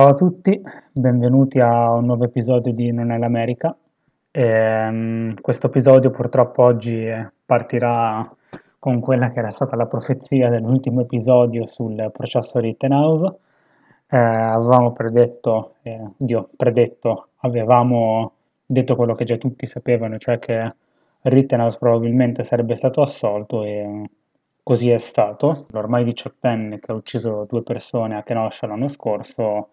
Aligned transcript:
Ciao 0.00 0.08
a 0.08 0.14
tutti, 0.14 0.58
benvenuti 0.92 1.60
a 1.60 1.92
un 1.92 2.06
nuovo 2.06 2.24
episodio 2.24 2.72
di 2.72 2.90
Non 2.90 3.10
è 3.10 3.18
l'America. 3.18 3.76
Ehm, 4.30 5.38
questo 5.42 5.66
episodio 5.66 6.08
purtroppo 6.08 6.62
oggi 6.62 7.06
partirà 7.44 8.26
con 8.78 9.00
quella 9.00 9.30
che 9.30 9.40
era 9.40 9.50
stata 9.50 9.76
la 9.76 9.84
profezia 9.84 10.48
dell'ultimo 10.48 11.02
episodio 11.02 11.66
sul 11.66 12.10
processo 12.14 12.58
Rittenhouse. 12.60 13.26
Eh, 14.08 14.16
avevamo 14.16 14.94
predetto, 14.94 15.74
eh, 15.82 16.00
Dio, 16.16 16.48
predetto, 16.56 17.28
avevamo 17.40 18.32
detto 18.64 18.96
quello 18.96 19.14
che 19.14 19.24
già 19.24 19.36
tutti 19.36 19.66
sapevano, 19.66 20.16
cioè 20.16 20.38
che 20.38 20.74
Rittenhouse 21.24 21.76
probabilmente 21.78 22.42
sarebbe 22.42 22.74
stato 22.74 23.02
assolto 23.02 23.64
e 23.64 24.08
così 24.62 24.88
è 24.88 24.96
stato. 24.96 25.66
L'ormai 25.72 26.04
diciottenne 26.04 26.80
che 26.80 26.90
ha 26.90 26.94
ucciso 26.94 27.44
due 27.46 27.62
persone 27.62 28.16
a 28.16 28.22
Kenosha 28.22 28.66
l'anno 28.66 28.88
scorso 28.88 29.68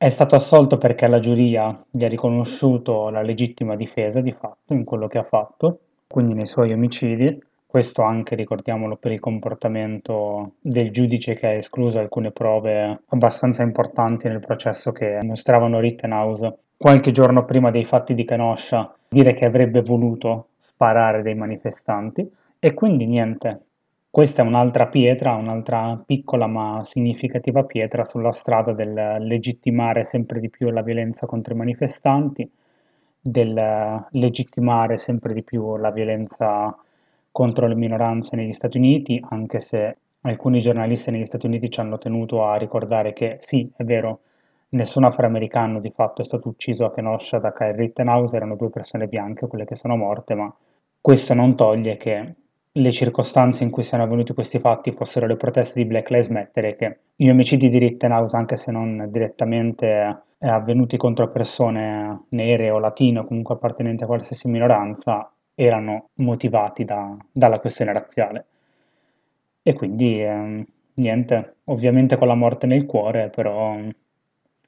è 0.00 0.10
stato 0.10 0.36
assolto 0.36 0.78
perché 0.78 1.08
la 1.08 1.18
giuria 1.18 1.76
gli 1.90 2.04
ha 2.04 2.08
riconosciuto 2.08 3.10
la 3.10 3.20
legittima 3.20 3.74
difesa 3.74 4.20
di 4.20 4.30
fatto 4.30 4.72
in 4.72 4.84
quello 4.84 5.08
che 5.08 5.18
ha 5.18 5.24
fatto, 5.24 5.80
quindi 6.06 6.34
nei 6.34 6.46
suoi 6.46 6.72
omicidi. 6.72 7.36
Questo 7.66 8.02
anche, 8.02 8.36
ricordiamolo, 8.36 8.96
per 8.96 9.10
il 9.10 9.18
comportamento 9.18 10.52
del 10.60 10.92
giudice 10.92 11.34
che 11.34 11.46
ha 11.48 11.52
escluso 11.52 11.98
alcune 11.98 12.30
prove 12.30 13.00
abbastanza 13.08 13.64
importanti 13.64 14.28
nel 14.28 14.38
processo 14.38 14.92
che 14.92 15.18
mostravano 15.22 15.80
Rittenhouse 15.80 16.58
qualche 16.76 17.10
giorno 17.10 17.44
prima 17.44 17.72
dei 17.72 17.84
fatti 17.84 18.14
di 18.14 18.24
Kenosha 18.24 18.94
dire 19.08 19.34
che 19.34 19.44
avrebbe 19.44 19.82
voluto 19.82 20.46
sparare 20.60 21.22
dei 21.22 21.34
manifestanti. 21.34 22.30
E 22.60 22.72
quindi 22.72 23.04
niente, 23.04 23.62
questa 24.10 24.42
è 24.42 24.46
un'altra 24.46 24.86
pietra, 24.88 25.34
un'altra 25.34 26.02
piccola 26.04 26.46
ma 26.46 26.82
significativa 26.86 27.64
pietra 27.64 28.04
sulla 28.04 28.32
strada 28.32 28.72
del 28.72 29.16
legittimare 29.20 30.04
sempre 30.04 30.40
di 30.40 30.48
più 30.50 30.70
la 30.70 30.82
violenza 30.82 31.26
contro 31.26 31.54
i 31.54 31.56
manifestanti, 31.56 32.50
del 33.20 34.06
legittimare 34.10 34.98
sempre 34.98 35.34
di 35.34 35.42
più 35.42 35.76
la 35.76 35.90
violenza 35.90 36.76
contro 37.30 37.66
le 37.66 37.74
minoranze 37.74 38.34
negli 38.36 38.52
Stati 38.52 38.78
Uniti, 38.78 39.22
anche 39.28 39.60
se 39.60 39.98
alcuni 40.22 40.60
giornalisti 40.60 41.10
negli 41.10 41.26
Stati 41.26 41.46
Uniti 41.46 41.70
ci 41.70 41.80
hanno 41.80 41.98
tenuto 41.98 42.44
a 42.44 42.56
ricordare 42.56 43.12
che 43.12 43.38
sì, 43.42 43.70
è 43.76 43.84
vero, 43.84 44.20
nessun 44.70 45.04
afroamericano 45.04 45.80
di 45.80 45.90
fatto 45.90 46.22
è 46.22 46.24
stato 46.24 46.48
ucciso 46.48 46.84
a 46.84 46.92
Kenosha 46.92 47.38
da 47.38 47.52
Kyle 47.52 47.76
Rittenhouse, 47.76 48.34
erano 48.34 48.56
due 48.56 48.70
persone 48.70 49.06
bianche 49.06 49.46
quelle 49.46 49.64
che 49.64 49.76
sono 49.76 49.96
morte, 49.96 50.34
ma 50.34 50.52
questo 51.00 51.34
non 51.34 51.54
toglie 51.54 51.96
che 51.96 52.34
le 52.72 52.92
circostanze 52.92 53.62
in 53.64 53.70
cui 53.70 53.82
siano 53.82 54.04
avvenuti 54.04 54.32
questi 54.34 54.58
fatti 54.58 54.92
fossero 54.92 55.26
le 55.26 55.36
proteste 55.36 55.80
di 55.80 55.86
Black 55.86 56.10
Lives 56.10 56.28
Matter 56.28 56.76
che 56.76 56.98
gli 57.16 57.28
omicidi 57.28 57.68
di 57.68 57.78
Rittenhouse, 57.78 58.36
anche 58.36 58.56
se 58.56 58.70
non 58.70 59.08
direttamente 59.10 60.22
eh, 60.38 60.48
avvenuti 60.48 60.96
contro 60.96 61.30
persone 61.30 62.26
nere 62.30 62.70
o 62.70 62.78
latine 62.78 63.20
o 63.20 63.24
comunque 63.24 63.54
appartenenti 63.54 64.04
a 64.04 64.06
qualsiasi 64.06 64.48
minoranza, 64.48 65.30
erano 65.54 66.10
motivati 66.14 66.84
da, 66.84 67.16
dalla 67.32 67.58
questione 67.58 67.92
razziale. 67.92 68.46
E 69.62 69.72
quindi 69.72 70.22
eh, 70.22 70.66
niente, 70.94 71.56
ovviamente 71.64 72.16
con 72.16 72.28
la 72.28 72.34
morte 72.34 72.66
nel 72.66 72.86
cuore, 72.86 73.28
però 73.30 73.76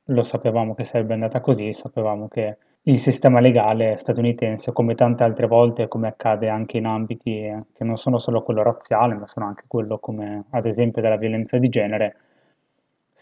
lo 0.05 0.23
sapevamo 0.23 0.75
che 0.75 0.85
sarebbe 0.85 1.15
andata 1.15 1.41
così, 1.41 1.73
sapevamo 1.73 2.29
che 2.29 2.57
il 2.85 2.99
sistema 2.99 3.41
legale 3.41 3.97
statunitense, 3.99 4.73
come 4.73 4.95
tante 4.95 5.23
altre 5.23 5.47
volte, 5.47 5.89
come 5.89 6.09
accade 6.09 6.49
anche 6.49 6.79
in 6.79 6.87
ambiti 6.87 7.31
che 7.73 7.85
non 7.85 7.97
sono 7.97 8.19
solo 8.19 8.43
quello 8.43 8.63
razziale, 8.63 9.15
ma 9.15 9.27
sono 9.27 9.47
anche 9.47 9.65
quello 9.67 9.99
come 9.99 10.45
ad 10.51 10.67
esempio 10.67 11.03
della 11.03 11.17
violenza 11.17 11.59
di 11.59 11.69
genere, 11.69 12.17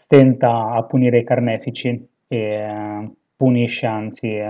tenta 0.07 0.71
a 0.71 0.83
punire 0.85 1.19
i 1.19 1.23
carnefici 1.25 2.07
e 2.27 2.37
eh, 2.37 3.11
punisce 3.35 3.85
anzi 3.85 4.41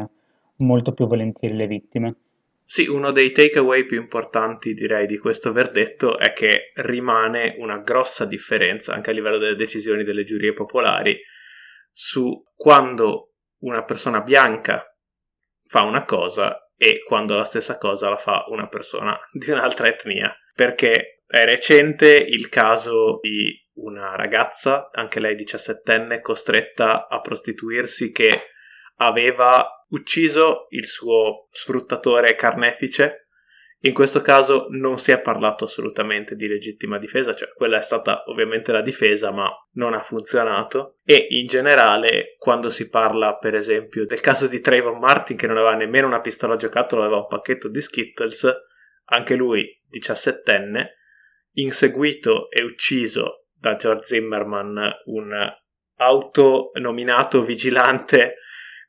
molto 0.57 0.93
più 0.93 1.07
volentieri 1.07 1.55
le 1.55 1.67
vittime. 1.67 2.15
Sì, 2.63 2.87
uno 2.87 3.11
dei 3.11 3.31
takeaway 3.31 3.83
più 3.85 3.99
importanti 3.99 4.75
direi 4.75 5.07
di 5.07 5.17
questo 5.17 5.51
verdetto 5.51 6.19
è 6.19 6.33
che 6.33 6.71
rimane 6.75 7.55
una 7.57 7.79
grossa 7.79 8.25
differenza 8.25 8.93
anche 8.93 9.09
a 9.09 9.13
livello 9.13 9.39
delle 9.39 9.55
decisioni 9.55 10.03
delle 10.03 10.23
giurie 10.23 10.53
popolari 10.53 11.17
su 11.89 12.43
quando 12.55 13.31
una 13.61 13.83
persona 13.83 14.21
bianca 14.21 14.88
fa 15.69 15.84
una 15.84 16.03
cosa 16.03 16.72
e 16.75 17.03
quando 17.03 17.35
la 17.35 17.44
stessa 17.44 17.78
cosa 17.78 18.09
la 18.09 18.18
fa 18.18 18.46
una 18.47 18.68
persona 18.68 19.18
di 19.31 19.52
un'altra 19.52 19.88
etnia. 19.88 20.35
Perché 20.53 21.22
è 21.25 21.46
recente 21.46 22.18
il 22.18 22.50
caso 22.50 23.19
di 23.22 23.56
una 23.75 24.16
ragazza, 24.16 24.90
anche 24.91 25.19
lei 25.19 25.35
diciassettenne, 25.35 26.22
costretta 26.22 27.07
a 27.07 27.22
prostituirsi 27.22 28.12
che 28.12 28.50
aveva 28.97 29.85
ucciso 29.90 30.66
il 30.69 30.85
suo 30.85 31.47
sfruttatore 31.52 32.36
carnefice 32.36 33.28
in 33.81 33.94
questo 33.94 34.19
caso 34.19 34.67
non 34.72 35.00
si 35.00 35.12
è 35.12 35.22
parlato 35.22 35.63
assolutamente 35.63 36.35
di 36.35 36.50
legittima 36.50 36.97
difesa, 36.97 37.34
cioè 37.34 37.53
quella 37.53 37.78
è 37.78 37.81
stata 37.81 38.23
ovviamente 38.25 38.73
la 38.73 38.81
difesa, 38.81 39.31
ma 39.31 39.50
non 39.73 39.94
ha 39.94 40.00
funzionato. 40.00 40.97
E 41.06 41.28
in 41.29 41.47
generale, 41.47 42.35
quando 42.38 42.69
si 42.69 42.89
parla, 42.89 43.38
per 43.38 43.56
esempio, 43.56 44.06
del 44.06 44.19
caso 44.19 44.47
di 44.47 44.59
Trayvon 44.59 45.00
Martin, 45.00 45.38
che 45.38 45.47
non 45.47 45.56
aveva 45.56 45.75
nemmeno 45.75 46.07
una 46.07 46.19
pistola 46.19 46.57
giocattolo, 46.57 47.03
aveva 47.03 47.19
un 47.19 47.28
pacchetto 47.28 47.69
di 47.69 47.79
Skittles, 47.79 48.51
anche 49.06 49.35
lui, 49.35 49.66
diciassettenne, 49.88 50.95
inseguito 51.53 52.50
e 52.51 52.63
ucciso 52.63 53.45
da 53.53 53.75
George 53.78 54.03
Zimmerman, 54.03 54.91
un 55.06 55.34
autonominato 55.95 57.41
vigilante 57.44 58.35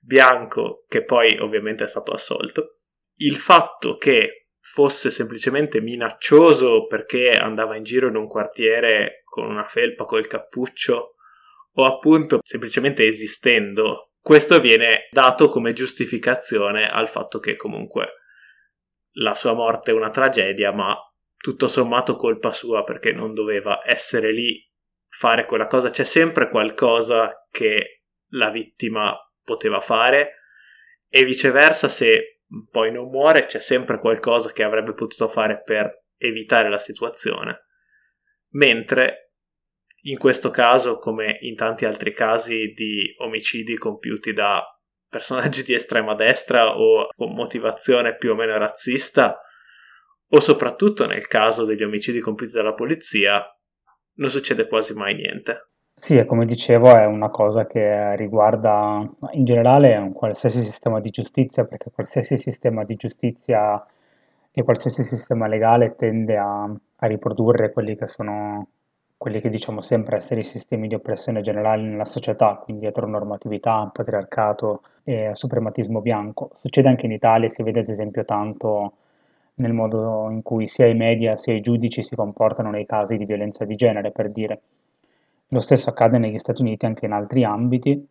bianco 0.01 0.85
che 0.89 1.05
poi 1.05 1.39
ovviamente 1.39 1.85
è 1.85 1.89
stato 1.89 2.11
assolto. 2.11 2.79
Il 3.15 3.37
fatto 3.37 3.97
che 3.97 4.40
fosse 4.73 5.11
semplicemente 5.11 5.81
minaccioso 5.81 6.87
perché 6.87 7.33
andava 7.33 7.75
in 7.75 7.83
giro 7.83 8.07
in 8.07 8.15
un 8.15 8.29
quartiere 8.29 9.23
con 9.25 9.47
una 9.47 9.67
felpa 9.67 10.05
col 10.05 10.29
cappuccio 10.29 11.17
o 11.73 11.85
appunto 11.85 12.39
semplicemente 12.45 13.05
esistendo. 13.05 14.13
Questo 14.21 14.61
viene 14.61 15.09
dato 15.11 15.49
come 15.49 15.73
giustificazione 15.73 16.89
al 16.89 17.09
fatto 17.09 17.41
che 17.41 17.57
comunque 17.57 18.13
la 19.15 19.35
sua 19.35 19.55
morte 19.55 19.91
è 19.91 19.95
una 19.95 20.11
tragedia, 20.11 20.71
ma 20.71 20.97
tutto 21.37 21.67
sommato 21.67 22.15
colpa 22.15 22.53
sua 22.53 22.85
perché 22.85 23.13
non 23.13 23.35
doveva 23.35 23.81
essere 23.85 24.33
lì, 24.33 24.65
fare 25.09 25.47
quella 25.47 25.67
cosa. 25.67 25.91
C'è 25.91 26.05
sempre 26.05 26.49
qualcosa 26.49 27.49
che 27.51 28.05
la 28.35 28.51
vittima 28.51 29.19
poteva 29.43 29.81
fare 29.81 30.35
e 31.09 31.25
viceversa 31.25 31.89
se 31.89 32.40
poi 32.71 32.91
non 32.91 33.09
muore, 33.09 33.47
c'è 33.47 33.61
sempre 33.61 33.99
qualcosa 33.99 34.51
che 34.51 34.63
avrebbe 34.63 34.93
potuto 34.95 35.29
fare 35.29 35.63
per 35.63 36.05
evitare 36.17 36.69
la 36.69 36.79
situazione. 36.79 37.67
Mentre 38.51 39.33
in 40.03 40.19
questo 40.19 40.51
caso, 40.51 40.97
come 40.97 41.39
in 41.41 41.55
tanti 41.55 41.85
altri 41.85 42.13
casi 42.13 42.73
di 42.73 43.15
omicidi 43.19 43.77
compiuti 43.77 44.33
da 44.33 44.63
personaggi 45.09 45.63
di 45.63 45.75
estrema 45.75 46.15
destra 46.15 46.77
o 46.77 47.09
con 47.15 47.33
motivazione 47.35 48.17
più 48.17 48.31
o 48.31 48.35
meno 48.35 48.57
razzista, 48.57 49.39
o 50.33 50.41
soprattutto 50.41 51.07
nel 51.07 51.27
caso 51.27 51.65
degli 51.65 51.83
omicidi 51.83 52.21
compiuti 52.21 52.53
dalla 52.53 52.75
polizia, 52.75 53.45
non 54.15 54.31
succede 54.31 54.67
quasi 54.67 54.95
mai 54.95 55.15
niente. 55.15 55.70
Sì, 56.03 56.25
come 56.25 56.47
dicevo 56.47 56.97
è 56.97 57.05
una 57.05 57.29
cosa 57.29 57.67
che 57.67 58.17
riguarda 58.17 59.07
in 59.33 59.45
generale 59.45 59.97
un 59.97 60.13
qualsiasi 60.13 60.63
sistema 60.63 60.99
di 60.99 61.11
giustizia, 61.11 61.65
perché 61.65 61.91
qualsiasi 61.91 62.39
sistema 62.39 62.85
di 62.85 62.97
giustizia 62.97 63.85
e 64.51 64.63
qualsiasi 64.63 65.05
sistema 65.05 65.47
legale 65.47 65.95
tende 65.97 66.37
a, 66.39 66.63
a 66.65 67.07
riprodurre 67.07 67.71
quelli 67.73 67.97
che 67.97 68.07
sono 68.09 68.69
quelli 69.17 69.41
che 69.43 69.51
diciamo 69.51 69.83
sempre 69.83 70.17
essere 70.17 70.41
i 70.41 70.45
sistemi 70.45 70.89
di 70.89 70.95
oppressione 70.95 71.43
generali 71.43 71.83
nella 71.83 72.07
società, 72.07 72.55
quindi 72.65 72.87
eteronormatività, 72.87 73.91
patriarcato 73.93 74.81
e 75.05 75.31
suprematismo 75.35 76.01
bianco. 76.01 76.53
Succede 76.61 76.89
anche 76.89 77.05
in 77.05 77.13
Italia, 77.13 77.51
si 77.51 77.63
vede 77.63 77.81
ad 77.81 77.89
esempio 77.91 78.25
tanto 78.25 78.95
nel 79.57 79.75
modo 79.75 80.31
in 80.31 80.41
cui 80.43 80.67
sia 80.69 80.87
i 80.87 80.95
media 80.95 81.37
sia 81.37 81.53
i 81.53 81.61
giudici 81.61 82.03
si 82.03 82.15
comportano 82.17 82.71
nei 82.71 82.87
casi 82.87 83.19
di 83.19 83.27
violenza 83.27 83.67
di 83.67 83.77
genere, 83.77 84.11
per 84.11 84.31
dire. 84.31 84.61
Lo 85.53 85.59
stesso 85.59 85.91
accade 85.91 86.19
negli 86.19 86.39
Stati 86.39 86.63
Uniti 86.63 86.87
anche 86.87 87.07
in 87.07 87.13
altri 87.13 87.43
ambiti, 87.43 88.07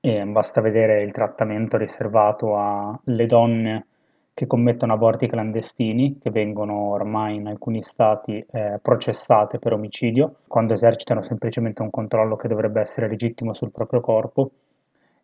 e 0.00 0.24
basta 0.24 0.62
vedere 0.62 1.02
il 1.02 1.12
trattamento 1.12 1.76
riservato 1.76 2.56
alle 2.56 3.26
donne 3.26 3.86
che 4.32 4.46
commettono 4.46 4.94
aborti 4.94 5.26
clandestini, 5.26 6.18
che 6.18 6.30
vengono 6.30 6.90
ormai 6.92 7.34
in 7.34 7.48
alcuni 7.48 7.82
stati 7.82 8.42
eh, 8.50 8.78
processate 8.80 9.58
per 9.58 9.74
omicidio, 9.74 10.36
quando 10.46 10.72
esercitano 10.72 11.20
semplicemente 11.20 11.82
un 11.82 11.90
controllo 11.90 12.36
che 12.36 12.48
dovrebbe 12.48 12.80
essere 12.80 13.08
legittimo 13.08 13.52
sul 13.52 13.70
proprio 13.70 14.00
corpo, 14.00 14.50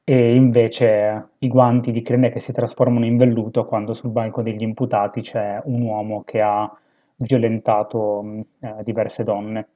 e 0.05 0.35
invece 0.35 1.29
i 1.39 1.49
guanti 1.49 1.91
di 1.91 2.03
crine 2.03 2.29
che 2.29 2.41
si 2.41 2.53
trasformano 2.53 3.07
in 3.07 3.17
velluto 3.17 3.65
quando 3.65 3.95
sul 3.95 4.11
banco 4.11 4.43
degli 4.43 4.61
imputati 4.61 5.23
c'è 5.23 5.59
un 5.65 5.81
uomo 5.81 6.23
che 6.23 6.43
ha 6.43 6.71
violentato 7.17 8.45
eh, 8.61 8.83
diverse 8.83 9.25
donne 9.25 9.69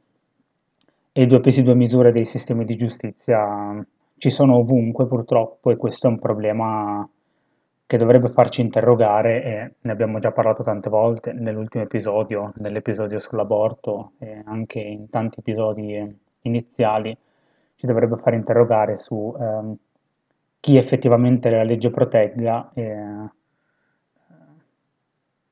e 1.19 1.27
due 1.27 1.41
pesi 1.41 1.63
due 1.63 1.75
misure 1.75 2.13
dei 2.13 2.25
sistemi 2.25 2.65
di 2.65 2.77
giustizia 2.77 3.85
ci 4.19 4.31
sono 4.31 4.59
ovunque 4.59 5.09
purtroppo 5.09 5.73
e 5.73 5.77
questo 5.77 6.07
è 6.07 6.11
un 6.11 6.21
problema 6.21 7.09
che 7.87 7.97
dovrebbe 7.97 8.29
farci 8.29 8.61
interrogare 8.61 9.43
e 9.43 9.73
ne 9.81 9.91
abbiamo 9.91 10.21
già 10.21 10.31
parlato 10.31 10.63
tante 10.63 10.89
volte 10.89 11.33
nell'ultimo 11.33 11.83
episodio, 11.83 12.53
nell'episodio 12.59 13.19
sull'aborto 13.19 14.13
e 14.21 14.43
anche 14.45 14.79
in 14.79 15.11
tanti 15.11 15.41
episodi 15.41 16.19
iniziali, 16.43 17.17
ci 17.75 17.87
dovrebbe 17.87 18.17
far 18.19 18.35
interrogare 18.35 18.99
su 18.99 19.35
ehm, 19.37 19.77
chi 20.61 20.77
effettivamente 20.77 21.51
la 21.51 21.65
legge 21.65 21.91
protegga 21.91 22.71
e 22.75 23.29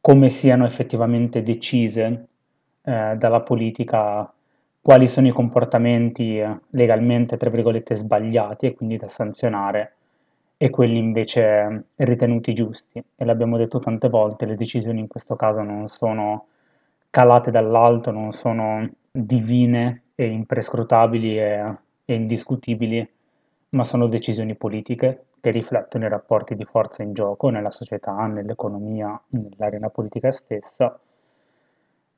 come 0.00 0.28
siano 0.28 0.64
effettivamente 0.64 1.42
decise 1.42 2.28
eh, 2.82 3.16
dalla 3.16 3.40
politica 3.40 4.32
quali 4.86 5.08
sono 5.08 5.26
i 5.26 5.32
comportamenti 5.32 6.38
eh, 6.38 6.60
legalmente, 6.70 7.36
tra 7.36 7.50
virgolette, 7.50 7.96
sbagliati 7.96 8.66
e 8.66 8.74
quindi 8.76 8.96
da 8.96 9.08
sanzionare 9.08 9.94
e 10.56 10.70
quelli 10.70 10.96
invece 10.96 11.86
ritenuti 11.96 12.54
giusti. 12.54 13.02
E 13.16 13.24
l'abbiamo 13.24 13.56
detto 13.56 13.80
tante 13.80 14.08
volte, 14.08 14.46
le 14.46 14.54
decisioni 14.54 15.00
in 15.00 15.08
questo 15.08 15.34
caso 15.34 15.62
non 15.62 15.88
sono 15.88 16.46
calate 17.10 17.50
dall'alto, 17.50 18.12
non 18.12 18.32
sono 18.32 18.88
divine 19.10 20.02
e 20.14 20.26
imprescrutabili 20.26 21.36
e, 21.36 21.76
e 22.04 22.14
indiscutibili, 22.14 23.10
ma 23.70 23.82
sono 23.82 24.06
decisioni 24.06 24.54
politiche 24.54 25.24
che 25.40 25.50
riflettono 25.50 26.04
i 26.04 26.08
rapporti 26.08 26.54
di 26.54 26.64
forza 26.64 27.02
in 27.02 27.12
gioco 27.12 27.48
nella 27.48 27.72
società, 27.72 28.14
nell'economia, 28.26 29.20
nell'arena 29.30 29.90
politica 29.90 30.30
stessa. 30.30 30.96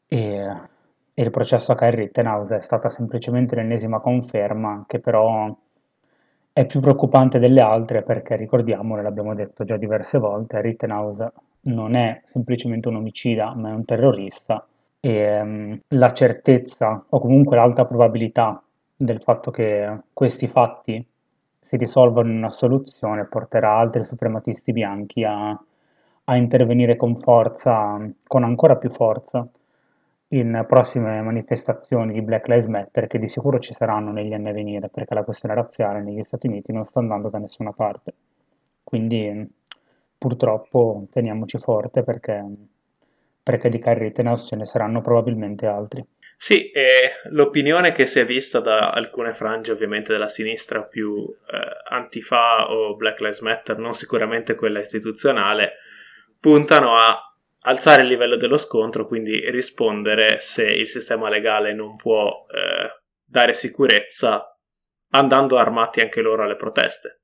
E 0.06 0.76
il 1.22 1.30
processo 1.30 1.72
a 1.72 1.74
Kyle 1.74 1.96
Rittenhouse 1.96 2.58
è 2.58 2.60
stata 2.60 2.90
semplicemente 2.90 3.56
l'ennesima 3.56 3.98
conferma 3.98 4.84
che 4.86 5.00
però 5.00 5.52
è 6.52 6.64
più 6.64 6.80
preoccupante 6.80 7.40
delle 7.40 7.60
altre 7.60 8.02
perché 8.02 8.36
ricordiamolo, 8.36 9.02
l'abbiamo 9.02 9.34
detto 9.34 9.64
già 9.64 9.76
diverse 9.76 10.18
volte, 10.18 10.60
Rittenhouse 10.60 11.32
non 11.62 11.96
è 11.96 12.22
semplicemente 12.26 12.86
un 12.86 12.96
omicida, 12.96 13.52
ma 13.54 13.70
è 13.70 13.72
un 13.72 13.84
terrorista 13.84 14.64
e 15.00 15.40
um, 15.40 15.80
la 15.88 16.12
certezza 16.12 17.04
o 17.08 17.18
comunque 17.18 17.56
l'alta 17.56 17.84
probabilità 17.84 18.62
del 18.94 19.20
fatto 19.20 19.50
che 19.50 19.98
questi 20.12 20.46
fatti 20.46 21.04
si 21.60 21.76
risolvano 21.76 22.30
in 22.30 22.36
una 22.36 22.50
soluzione 22.50 23.24
porterà 23.26 23.76
altri 23.76 24.04
suprematisti 24.04 24.72
bianchi 24.72 25.24
a, 25.24 25.50
a 25.50 26.36
intervenire 26.36 26.96
con 26.96 27.20
forza, 27.20 28.08
con 28.26 28.44
ancora 28.44 28.76
più 28.76 28.90
forza 28.90 29.46
in 30.28 30.64
prossime 30.69 31.22
manifestazioni 31.22 32.12
di 32.12 32.22
Black 32.22 32.48
Lives 32.48 32.69
Matter 32.69 33.06
che 33.06 33.19
di 33.19 33.28
sicuro 33.28 33.58
ci 33.58 33.75
saranno 33.75 34.12
negli 34.12 34.34
anni 34.34 34.50
a 34.50 34.52
venire 34.52 34.88
perché 34.88 35.14
la 35.14 35.25
questione 35.25 35.54
razziale 35.54 36.02
negli 36.02 36.22
Stati 36.25 36.46
Uniti 36.46 36.72
non 36.72 36.84
sta 36.84 36.98
andando 36.98 37.30
da 37.30 37.38
nessuna 37.38 37.72
parte. 37.72 38.14
Quindi 38.84 39.46
purtroppo 40.19 41.06
teniamoci 41.10 41.58
forte 41.58 42.02
perché, 42.02 42.44
perché 43.42 43.69
di 43.70 43.78
Kyrie 43.78 44.08
Rittenhouse 44.08 44.46
ce 44.46 44.56
ne 44.56 44.66
saranno 44.66 45.00
probabilmente 45.00 45.66
altri. 45.66 46.04
Sì, 46.36 46.70
e 46.70 47.12
l'opinione 47.30 47.90
che 47.92 48.06
si 48.06 48.20
è 48.20 48.25
vista 48.25 48.60
da 48.60 48.90
alcune 48.90 49.32
frange 49.32 49.72
ovviamente 49.72 50.12
della 50.12 50.28
sinistra 50.28 50.84
più 50.84 51.25
eh, 51.26 51.58
antifa 51.88 52.70
o 52.70 52.94
Black 52.94 53.20
Lives 53.20 53.40
Matter, 53.40 53.78
non 53.78 53.94
sicuramente 53.94 54.54
quella 54.54 54.78
istituzionale, 54.78 55.72
puntano 56.38 56.94
a 56.94 57.27
alzare 57.68 58.02
il 58.02 58.08
livello 58.08 58.36
dello 58.36 58.56
scontro, 58.56 59.06
quindi 59.06 59.50
rispondere 59.50 60.38
se 60.38 60.64
il 60.64 60.88
sistema 60.88 61.28
legale 61.28 61.74
non 61.74 61.96
può 61.96 62.46
eh, 62.50 63.02
dare 63.24 63.52
sicurezza 63.52 64.56
andando 65.10 65.58
armati 65.58 66.00
anche 66.00 66.22
loro 66.22 66.44
alle 66.44 66.56
proteste. 66.56 67.20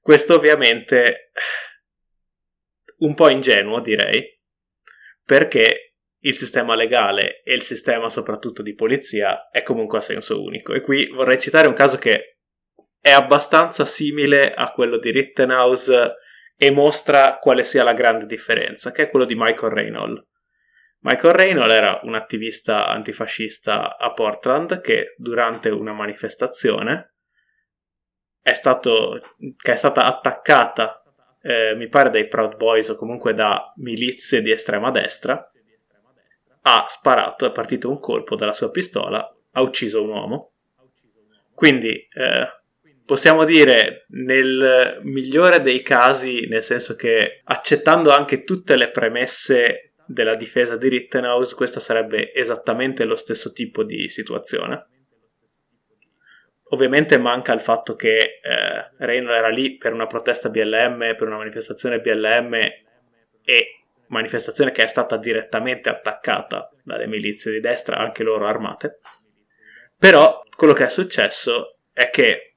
Questo 0.00 0.34
ovviamente 0.34 1.30
un 2.98 3.14
po' 3.14 3.28
ingenuo 3.28 3.80
direi, 3.80 4.36
perché 5.24 5.94
il 6.20 6.34
sistema 6.34 6.74
legale 6.74 7.42
e 7.44 7.54
il 7.54 7.62
sistema 7.62 8.08
soprattutto 8.08 8.62
di 8.62 8.74
polizia 8.74 9.48
è 9.50 9.62
comunque 9.62 9.98
a 9.98 10.00
senso 10.00 10.42
unico. 10.42 10.74
E 10.74 10.80
qui 10.80 11.06
vorrei 11.06 11.38
citare 11.38 11.68
un 11.68 11.74
caso 11.74 11.96
che 11.98 12.38
è 13.00 13.10
abbastanza 13.10 13.84
simile 13.84 14.52
a 14.52 14.72
quello 14.72 14.98
di 14.98 15.12
Rittenhouse 15.12 16.14
e 16.60 16.72
mostra 16.72 17.38
quale 17.38 17.62
sia 17.62 17.84
la 17.84 17.92
grande 17.92 18.26
differenza, 18.26 18.90
che 18.90 19.04
è 19.04 19.08
quello 19.08 19.24
di 19.24 19.36
Michael 19.36 19.70
Reynolds. 19.72 20.26
Michael 21.00 21.34
Reynolds 21.34 21.72
era 21.72 22.00
un 22.02 22.16
attivista 22.16 22.88
antifascista 22.88 23.96
a 23.96 24.12
Portland 24.12 24.80
che 24.80 25.14
durante 25.16 25.68
una 25.68 25.92
manifestazione 25.92 27.14
è, 28.42 28.52
stato, 28.54 29.20
è 29.62 29.74
stata 29.76 30.06
attaccata, 30.06 31.00
eh, 31.40 31.76
mi 31.76 31.88
pare 31.88 32.10
dai 32.10 32.26
Proud 32.26 32.56
Boys 32.56 32.88
o 32.88 32.96
comunque 32.96 33.34
da 33.34 33.72
milizie 33.76 34.40
di 34.40 34.50
estrema 34.50 34.90
destra, 34.90 35.48
ha 36.62 36.84
sparato, 36.88 37.46
è 37.46 37.52
partito 37.52 37.88
un 37.88 38.00
colpo 38.00 38.34
dalla 38.34 38.52
sua 38.52 38.70
pistola, 38.70 39.32
ha 39.52 39.60
ucciso 39.60 40.02
un 40.02 40.08
uomo. 40.08 40.54
Quindi 41.54 41.94
eh, 41.94 42.57
possiamo 43.08 43.44
dire 43.44 44.04
nel 44.08 45.00
migliore 45.02 45.62
dei 45.62 45.80
casi, 45.80 46.46
nel 46.46 46.62
senso 46.62 46.94
che 46.94 47.40
accettando 47.42 48.10
anche 48.10 48.44
tutte 48.44 48.76
le 48.76 48.90
premesse 48.90 49.94
della 50.06 50.34
difesa 50.34 50.76
di 50.76 50.88
Rittenhouse, 50.88 51.54
questa 51.54 51.80
sarebbe 51.80 52.34
esattamente 52.34 53.06
lo 53.06 53.16
stesso 53.16 53.52
tipo 53.52 53.82
di 53.82 54.10
situazione. 54.10 54.88
Ovviamente 56.64 57.16
manca 57.16 57.54
il 57.54 57.60
fatto 57.60 57.94
che 57.94 58.18
eh, 58.18 58.90
Reynolds 58.98 59.38
era 59.38 59.48
lì 59.48 59.78
per 59.78 59.94
una 59.94 60.04
protesta 60.04 60.50
BLM, 60.50 61.14
per 61.16 61.28
una 61.28 61.38
manifestazione 61.38 62.00
BLM 62.00 62.54
e 63.42 63.84
manifestazione 64.08 64.70
che 64.70 64.82
è 64.82 64.86
stata 64.86 65.16
direttamente 65.16 65.88
attaccata 65.88 66.68
dalle 66.84 67.06
milizie 67.06 67.52
di 67.52 67.60
destra, 67.60 67.96
anche 67.96 68.22
loro 68.22 68.46
armate. 68.46 68.98
Però 69.96 70.42
quello 70.54 70.74
che 70.74 70.84
è 70.84 70.90
successo 70.90 71.78
è 71.90 72.10
che 72.10 72.47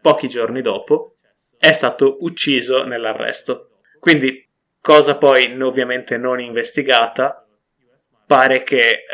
pochi 0.00 0.28
giorni 0.28 0.60
dopo, 0.60 1.16
è 1.58 1.72
stato 1.72 2.18
ucciso 2.20 2.84
nell'arresto. 2.84 3.80
Quindi, 3.98 4.48
cosa 4.80 5.16
poi 5.16 5.60
ovviamente 5.60 6.16
non 6.16 6.40
investigata, 6.40 7.46
pare 8.26 8.62
che 8.62 8.88
eh, 8.88 9.04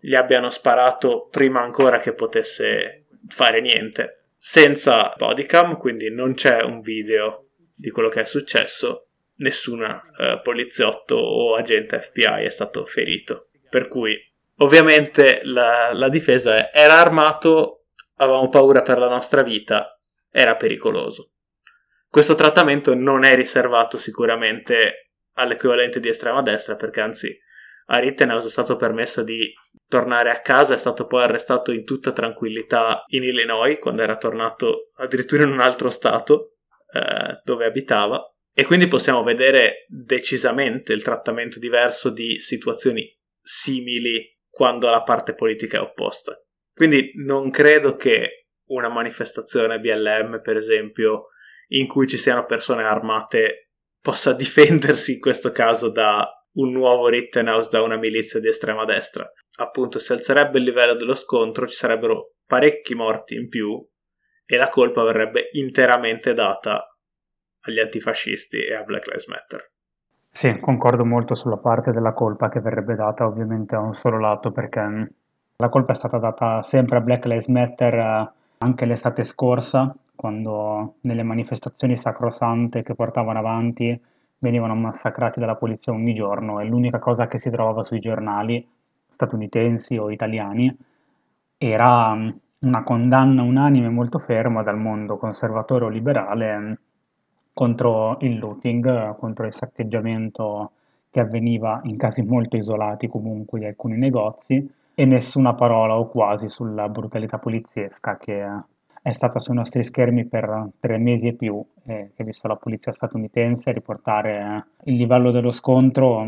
gli 0.00 0.14
abbiano 0.14 0.50
sparato 0.50 1.28
prima 1.30 1.60
ancora 1.62 1.98
che 1.98 2.12
potesse 2.12 3.04
fare 3.28 3.60
niente, 3.60 4.24
senza 4.36 5.14
bodycam, 5.16 5.76
quindi 5.76 6.10
non 6.10 6.34
c'è 6.34 6.62
un 6.62 6.80
video 6.80 7.46
di 7.74 7.90
quello 7.90 8.08
che 8.08 8.22
è 8.22 8.24
successo, 8.24 9.06
nessun 9.36 9.82
eh, 9.82 10.40
poliziotto 10.42 11.16
o 11.16 11.54
agente 11.54 12.00
FBI 12.00 12.44
è 12.44 12.50
stato 12.50 12.84
ferito. 12.84 13.48
Per 13.70 13.88
cui, 13.88 14.16
ovviamente, 14.58 15.40
la, 15.44 15.92
la 15.92 16.08
difesa 16.08 16.72
era 16.72 17.00
armato 17.00 17.83
avevamo 18.16 18.48
paura 18.48 18.82
per 18.82 18.98
la 18.98 19.08
nostra 19.08 19.42
vita, 19.42 19.98
era 20.30 20.56
pericoloso. 20.56 21.32
Questo 22.08 22.34
trattamento 22.34 22.94
non 22.94 23.24
è 23.24 23.34
riservato 23.34 23.96
sicuramente 23.96 25.10
all'equivalente 25.34 26.00
di 26.00 26.08
estrema 26.08 26.42
destra, 26.42 26.76
perché 26.76 27.00
anzi 27.00 27.36
a 27.86 27.98
Rittenhouse 27.98 28.46
è 28.46 28.50
stato 28.50 28.76
permesso 28.76 29.22
di 29.22 29.52
tornare 29.88 30.30
a 30.30 30.40
casa, 30.40 30.74
è 30.74 30.78
stato 30.78 31.06
poi 31.06 31.22
arrestato 31.22 31.72
in 31.72 31.84
tutta 31.84 32.12
tranquillità 32.12 33.02
in 33.08 33.24
Illinois, 33.24 33.78
quando 33.78 34.02
era 34.02 34.16
tornato 34.16 34.90
addirittura 34.96 35.42
in 35.42 35.50
un 35.50 35.60
altro 35.60 35.90
stato 35.90 36.56
eh, 36.92 37.40
dove 37.42 37.66
abitava. 37.66 38.28
E 38.56 38.64
quindi 38.64 38.86
possiamo 38.86 39.24
vedere 39.24 39.84
decisamente 39.88 40.92
il 40.92 41.02
trattamento 41.02 41.58
diverso 41.58 42.10
di 42.10 42.38
situazioni 42.38 43.12
simili 43.42 44.38
quando 44.48 44.88
la 44.88 45.02
parte 45.02 45.34
politica 45.34 45.78
è 45.78 45.80
opposta. 45.80 46.40
Quindi 46.74 47.12
non 47.24 47.50
credo 47.50 47.96
che 47.96 48.48
una 48.66 48.88
manifestazione 48.88 49.78
BLM, 49.78 50.40
per 50.42 50.56
esempio, 50.56 51.28
in 51.68 51.86
cui 51.86 52.06
ci 52.06 52.18
siano 52.18 52.44
persone 52.44 52.82
armate 52.82 53.70
possa 54.00 54.32
difendersi 54.34 55.14
in 55.14 55.20
questo 55.20 55.50
caso 55.50 55.90
da 55.90 56.28
un 56.54 56.70
nuovo 56.70 57.08
Rittenhouse 57.08 57.68
da 57.70 57.82
una 57.82 57.96
milizia 57.96 58.40
di 58.40 58.48
estrema 58.48 58.84
destra. 58.84 59.30
Appunto, 59.58 59.98
si 59.98 60.12
alzerebbe 60.12 60.58
il 60.58 60.64
livello 60.64 60.94
dello 60.94 61.14
scontro, 61.14 61.66
ci 61.66 61.74
sarebbero 61.74 62.34
parecchi 62.46 62.94
morti 62.94 63.34
in 63.34 63.48
più 63.48 63.84
e 64.46 64.56
la 64.56 64.68
colpa 64.68 65.02
verrebbe 65.02 65.48
interamente 65.52 66.32
data 66.32 66.84
agli 67.60 67.78
antifascisti 67.78 68.62
e 68.62 68.74
a 68.74 68.82
Black 68.82 69.06
Lives 69.06 69.26
Matter. 69.26 69.72
Sì, 70.30 70.58
concordo 70.60 71.04
molto 71.04 71.34
sulla 71.34 71.58
parte 71.58 71.92
della 71.92 72.12
colpa 72.12 72.48
che 72.48 72.60
verrebbe 72.60 72.94
data 72.94 73.24
ovviamente 73.24 73.76
a 73.76 73.80
un 73.80 73.94
solo 73.94 74.18
lato 74.18 74.50
perché 74.50 74.80
la 75.56 75.68
colpa 75.68 75.92
è 75.92 75.94
stata 75.94 76.18
data 76.18 76.62
sempre 76.62 76.96
a 76.96 77.00
Black 77.00 77.26
Lives 77.26 77.46
Matter 77.46 77.94
eh, 77.94 78.32
anche 78.58 78.84
l'estate 78.86 79.24
scorsa, 79.24 79.94
quando 80.14 80.94
nelle 81.02 81.22
manifestazioni 81.22 81.96
sacrosante 81.98 82.82
che 82.82 82.94
portavano 82.94 83.38
avanti 83.38 84.00
venivano 84.38 84.74
massacrati 84.74 85.38
dalla 85.38 85.54
polizia 85.54 85.92
ogni 85.92 86.14
giorno 86.14 86.60
e 86.60 86.64
l'unica 86.64 86.98
cosa 86.98 87.26
che 87.28 87.38
si 87.38 87.50
trovava 87.50 87.84
sui 87.84 88.00
giornali 88.00 88.66
statunitensi 89.12 89.96
o 89.96 90.10
italiani 90.10 90.74
era 91.56 92.14
mm, 92.14 92.28
una 92.60 92.82
condanna 92.82 93.42
unanime 93.42 93.88
molto 93.88 94.18
ferma 94.18 94.62
dal 94.62 94.76
mondo 94.76 95.16
conservatore 95.18 95.84
o 95.84 95.88
liberale 95.88 96.78
contro 97.52 98.16
il 98.20 98.38
looting, 98.38 99.16
contro 99.16 99.46
il 99.46 99.52
saccheggiamento 99.52 100.72
che 101.10 101.20
avveniva 101.20 101.80
in 101.84 101.96
casi 101.96 102.22
molto 102.22 102.56
isolati 102.56 103.06
comunque 103.06 103.60
di 103.60 103.66
alcuni 103.66 103.96
negozi 103.96 104.68
e 104.94 105.04
nessuna 105.04 105.54
parola 105.54 105.98
o 105.98 106.08
quasi 106.08 106.48
sulla 106.48 106.88
brutalità 106.88 107.38
poliziesca 107.38 108.16
che 108.16 108.46
è 109.02 109.10
stata 109.12 109.38
sui 109.38 109.54
nostri 109.54 109.82
schermi 109.84 110.26
per 110.26 110.70
tre 110.80 110.98
mesi 110.98 111.26
e 111.28 111.34
più 111.34 111.62
e 111.84 112.12
che 112.14 112.22
ha 112.22 112.24
visto 112.24 112.48
la 112.48 112.56
polizia 112.56 112.92
statunitense 112.92 113.72
riportare 113.72 114.66
il 114.84 114.94
livello 114.94 115.30
dello 115.30 115.50
scontro 115.50 116.24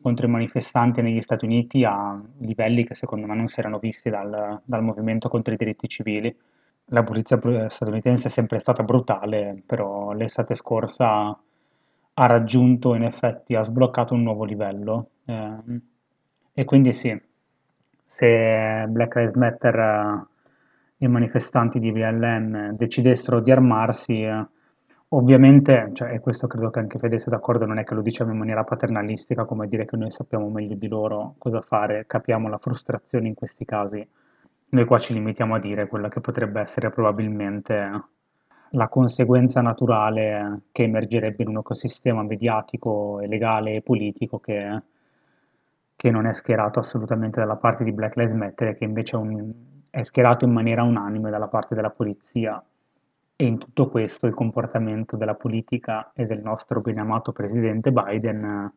contro 0.00 0.26
i 0.26 0.30
manifestanti 0.30 1.02
negli 1.02 1.20
Stati 1.20 1.44
Uniti 1.44 1.84
a 1.84 2.20
livelli 2.38 2.84
che 2.86 2.94
secondo 2.94 3.26
me 3.26 3.34
non 3.34 3.48
si 3.48 3.58
erano 3.60 3.78
visti 3.78 4.08
dal, 4.10 4.60
dal 4.64 4.82
movimento 4.82 5.28
contro 5.28 5.52
i 5.52 5.56
diritti 5.56 5.88
civili. 5.88 6.34
La 6.86 7.04
polizia 7.04 7.38
statunitense 7.68 8.28
è 8.28 8.30
sempre 8.30 8.58
stata 8.60 8.82
brutale, 8.82 9.62
però 9.66 10.12
l'estate 10.12 10.54
scorsa 10.56 11.38
ha 12.14 12.26
raggiunto 12.26 12.94
in 12.94 13.02
effetti, 13.02 13.54
ha 13.54 13.62
sbloccato 13.62 14.14
un 14.14 14.22
nuovo 14.22 14.44
livello. 14.44 15.10
Eh, 15.24 15.80
e 16.52 16.64
quindi 16.64 16.92
sì, 16.94 17.18
se 18.20 18.86
Black 18.88 19.14
Lives 19.16 19.34
Matter, 19.34 19.78
eh, 19.78 20.26
i 20.98 21.08
manifestanti 21.08 21.80
di 21.80 21.90
BLM 21.90 22.72
decidessero 22.76 23.40
di 23.40 23.50
armarsi, 23.50 24.22
eh, 24.22 24.46
Ovviamente, 25.12 25.90
cioè, 25.94 26.12
e 26.12 26.20
questo 26.20 26.46
credo 26.46 26.70
che 26.70 26.78
anche 26.78 27.00
Fede 27.00 27.18
sia 27.18 27.32
d'accordo, 27.32 27.66
non 27.66 27.78
è 27.78 27.84
che 27.84 27.94
lo 27.94 28.00
diciamo 28.00 28.30
in 28.30 28.38
maniera 28.38 28.62
paternalistica, 28.62 29.44
come 29.44 29.66
dire 29.66 29.84
che 29.84 29.96
noi 29.96 30.12
sappiamo 30.12 30.48
meglio 30.48 30.76
di 30.76 30.86
loro 30.86 31.34
cosa 31.36 31.60
fare, 31.62 32.04
capiamo 32.06 32.48
la 32.48 32.58
frustrazione 32.58 33.26
in 33.26 33.34
questi 33.34 33.64
casi. 33.64 34.06
Noi 34.68 34.84
qua 34.84 35.00
ci 35.00 35.12
limitiamo 35.12 35.56
a 35.56 35.58
dire 35.58 35.88
quella 35.88 36.08
che 36.08 36.20
potrebbe 36.20 36.60
essere 36.60 36.90
probabilmente 36.90 38.04
la 38.70 38.86
conseguenza 38.86 39.60
naturale 39.60 40.60
che 40.70 40.84
emergerebbe 40.84 41.42
in 41.42 41.48
un 41.48 41.56
ecosistema 41.58 42.22
mediatico 42.22 43.18
e 43.18 43.26
legale 43.26 43.74
e 43.74 43.82
politico 43.82 44.38
che, 44.38 44.82
che 46.00 46.10
non 46.10 46.24
è 46.24 46.32
schierato 46.32 46.78
assolutamente 46.78 47.40
dalla 47.40 47.56
parte 47.56 47.84
di 47.84 47.92
Black 47.92 48.16
Lives 48.16 48.32
Matter 48.32 48.74
che 48.74 48.84
invece 48.84 49.16
è, 49.16 49.18
un, 49.18 49.52
è 49.90 50.02
schierato 50.02 50.46
in 50.46 50.50
maniera 50.50 50.82
unanime 50.82 51.28
dalla 51.28 51.48
parte 51.48 51.74
della 51.74 51.90
polizia. 51.90 52.64
E 53.36 53.44
in 53.44 53.58
tutto 53.58 53.90
questo 53.90 54.26
il 54.26 54.32
comportamento 54.32 55.18
della 55.18 55.34
politica 55.34 56.10
e 56.14 56.24
del 56.24 56.40
nostro 56.40 56.80
ben 56.80 56.98
amato 56.98 57.32
presidente 57.32 57.92
Biden 57.92 58.42
eh, 58.42 58.72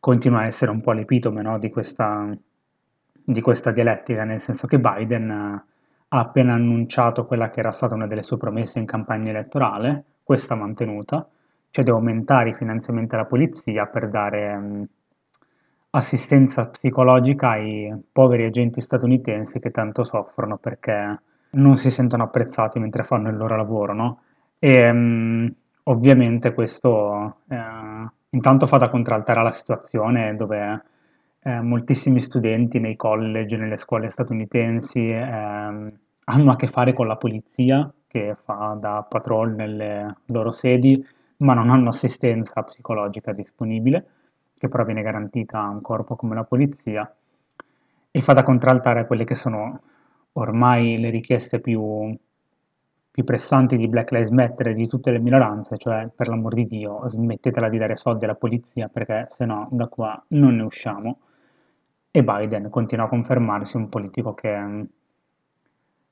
continua 0.00 0.38
a 0.40 0.46
essere 0.46 0.70
un 0.70 0.80
po' 0.80 0.92
l'epitome 0.92 1.42
no, 1.42 1.58
di, 1.58 1.68
questa, 1.68 2.34
di, 3.12 3.40
questa, 3.42 3.70
dialettica, 3.70 4.24
nel 4.24 4.40
senso 4.40 4.66
che 4.66 4.78
Biden 4.78 5.30
eh, 5.30 5.64
ha 6.08 6.18
appena 6.18 6.54
annunciato 6.54 7.26
quella 7.26 7.50
che 7.50 7.60
era 7.60 7.72
stata 7.72 7.94
una 7.94 8.06
delle 8.06 8.22
sue 8.22 8.38
promesse 8.38 8.78
in 8.78 8.86
campagna 8.86 9.28
elettorale, 9.28 10.02
questa 10.22 10.54
mantenuta, 10.54 11.28
cioè 11.68 11.84
di 11.84 11.90
aumentare 11.90 12.48
i 12.48 12.54
finanziamenti 12.54 13.16
alla 13.16 13.26
polizia 13.26 13.84
per 13.84 14.08
dare 14.08 14.54
um, 14.54 14.88
assistenza 15.98 16.66
psicologica 16.68 17.50
ai 17.50 17.94
poveri 18.10 18.44
agenti 18.44 18.80
statunitensi 18.80 19.58
che 19.60 19.70
tanto 19.70 20.04
soffrono 20.04 20.56
perché 20.56 21.20
non 21.50 21.76
si 21.76 21.90
sentono 21.90 22.24
apprezzati 22.24 22.78
mentre 22.78 23.04
fanno 23.04 23.28
il 23.28 23.36
loro 23.36 23.56
lavoro, 23.56 23.94
no? 23.94 24.20
E 24.58 24.90
um, 24.90 25.52
ovviamente 25.84 26.52
questo 26.52 27.38
eh, 27.48 27.56
intanto 28.30 28.66
fa 28.66 28.76
da 28.78 28.90
contraltare 28.90 29.40
alla 29.40 29.52
situazione 29.52 30.36
dove 30.36 30.82
eh, 31.42 31.60
moltissimi 31.60 32.20
studenti 32.20 32.78
nei 32.78 32.96
college, 32.96 33.56
nelle 33.56 33.76
scuole 33.76 34.10
statunitensi 34.10 35.10
eh, 35.10 35.92
hanno 36.24 36.52
a 36.52 36.56
che 36.56 36.68
fare 36.68 36.92
con 36.92 37.06
la 37.06 37.16
polizia 37.16 37.90
che 38.06 38.36
fa 38.44 38.76
da 38.78 39.06
patrol 39.08 39.54
nelle 39.54 40.16
loro 40.26 40.52
sedi, 40.52 41.02
ma 41.38 41.54
non 41.54 41.70
hanno 41.70 41.90
assistenza 41.90 42.62
psicologica 42.62 43.32
disponibile, 43.32 44.06
che 44.58 44.68
però 44.68 44.84
viene 44.84 45.02
garantita 45.02 45.60
a 45.60 45.68
un 45.68 45.80
corpo 45.80 46.16
come 46.16 46.34
la 46.34 46.44
polizia, 46.44 47.10
e 48.10 48.20
fa 48.22 48.32
da 48.32 48.42
contraltare 48.42 49.00
a 49.00 49.06
quelle 49.06 49.24
che 49.24 49.34
sono 49.34 49.80
ormai 50.32 50.98
le 50.98 51.10
richieste 51.10 51.60
più, 51.60 52.16
più 53.10 53.24
pressanti 53.24 53.76
di 53.76 53.88
Black 53.88 54.10
Lives 54.12 54.30
Matter 54.30 54.68
e 54.68 54.74
di 54.74 54.86
tutte 54.86 55.10
le 55.10 55.18
minoranze, 55.18 55.76
cioè 55.76 56.08
per 56.14 56.28
l'amor 56.28 56.54
di 56.54 56.66
Dio 56.66 57.08
smettetela 57.08 57.68
di 57.68 57.78
dare 57.78 57.96
soldi 57.96 58.24
alla 58.24 58.34
polizia 58.34 58.88
perché 58.88 59.28
se 59.36 59.44
no 59.44 59.68
da 59.70 59.86
qua 59.88 60.22
non 60.28 60.56
ne 60.56 60.62
usciamo. 60.62 61.18
E 62.10 62.24
Biden 62.24 62.70
continua 62.70 63.04
a 63.04 63.08
confermarsi 63.08 63.76
un 63.76 63.88
politico 63.88 64.34
che, 64.34 64.86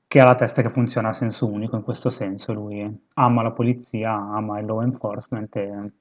che 0.07 0.19
ha 0.19 0.25
la 0.25 0.35
testa 0.35 0.61
che 0.61 0.69
funziona 0.69 1.09
a 1.09 1.13
senso 1.13 1.47
unico 1.47 1.75
in 1.75 1.83
questo 1.83 2.09
senso. 2.09 2.53
Lui 2.53 3.05
ama 3.15 3.41
la 3.41 3.51
polizia, 3.51 4.11
ama 4.13 4.59
il 4.59 4.65
law 4.65 4.81
enforcement 4.81 5.55
e, 5.55 5.91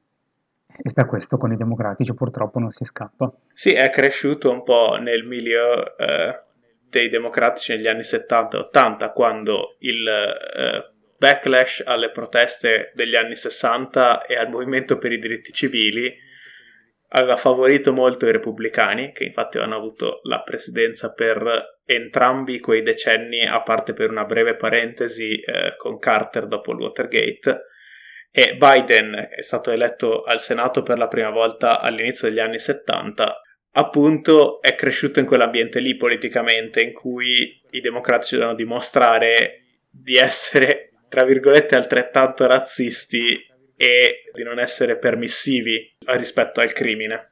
e 0.67 0.91
da 0.93 1.07
questo 1.07 1.37
con 1.37 1.53
i 1.53 1.57
democratici 1.57 2.15
purtroppo 2.15 2.59
non 2.59 2.71
si 2.71 2.85
scappa. 2.85 3.33
Sì, 3.53 3.73
è 3.73 3.89
cresciuto 3.91 4.51
un 4.51 4.63
po' 4.63 4.97
nel 5.01 5.25
milieu 5.25 5.83
eh, 5.97 6.41
dei 6.89 7.09
democratici 7.09 7.75
negli 7.75 7.89
anni 7.89 8.05
70 8.05 8.57
e 8.57 8.61
80, 8.61 9.13
quando 9.13 9.77
il 9.81 10.07
eh, 10.07 10.93
backlash 11.19 11.83
alle 11.85 12.11
proteste 12.11 12.93
degli 12.95 13.17
anni 13.17 13.37
60 13.37 14.27
e 14.27 14.37
al 14.37 14.49
movimento 14.49 14.99
per 14.99 15.13
i 15.13 15.19
diritti 15.19 15.53
civili 15.53 16.25
aveva 17.09 17.37
favorito 17.37 17.93
molto 17.93 18.27
i 18.27 18.33
repubblicani, 18.33 19.13
che 19.13 19.25
infatti 19.25 19.59
hanno 19.59 19.77
avuto 19.77 20.21
la 20.25 20.43
presidenza 20.43 21.13
per 21.13 21.79
entrambi 21.85 22.59
quei 22.61 22.83
decenni, 22.83 23.47
a 23.47 23.63
parte 23.63 23.93
per 23.93 24.11
una 24.11 24.25
breve 24.25 24.57
parentesi 24.57 25.37
eh, 25.37 25.75
con 25.77 25.99
Carter 25.99 26.47
dopo 26.47 26.73
il 26.73 26.79
Watergate. 26.79 27.63
E 28.38 28.55
Biden 28.55 29.31
è 29.31 29.40
stato 29.40 29.71
eletto 29.71 30.21
al 30.21 30.43
Senato 30.43 30.83
per 30.83 30.99
la 30.99 31.09
prima 31.09 31.31
volta 31.31 31.81
all'inizio 31.81 32.28
degli 32.28 32.38
anni 32.38 32.59
70 32.59 33.40
appunto 33.73 34.61
è 34.61 34.75
cresciuto 34.75 35.21
in 35.21 35.25
quell'ambiente 35.25 35.81
lì 35.81 35.97
politicamente 35.97 36.83
in 36.83 36.93
cui 36.93 37.59
i 37.71 37.81
democratici 37.81 38.37
devono 38.37 38.55
dimostrare 38.55 39.62
di 39.90 40.16
essere, 40.16 40.90
tra 41.09 41.25
virgolette, 41.25 41.76
altrettanto 41.76 42.47
razzisti 42.47 43.38
e 43.75 44.25
di 44.35 44.43
non 44.43 44.59
essere 44.59 44.99
permissivi 44.99 45.95
rispetto 46.09 46.61
al 46.61 46.73
crimine. 46.73 47.31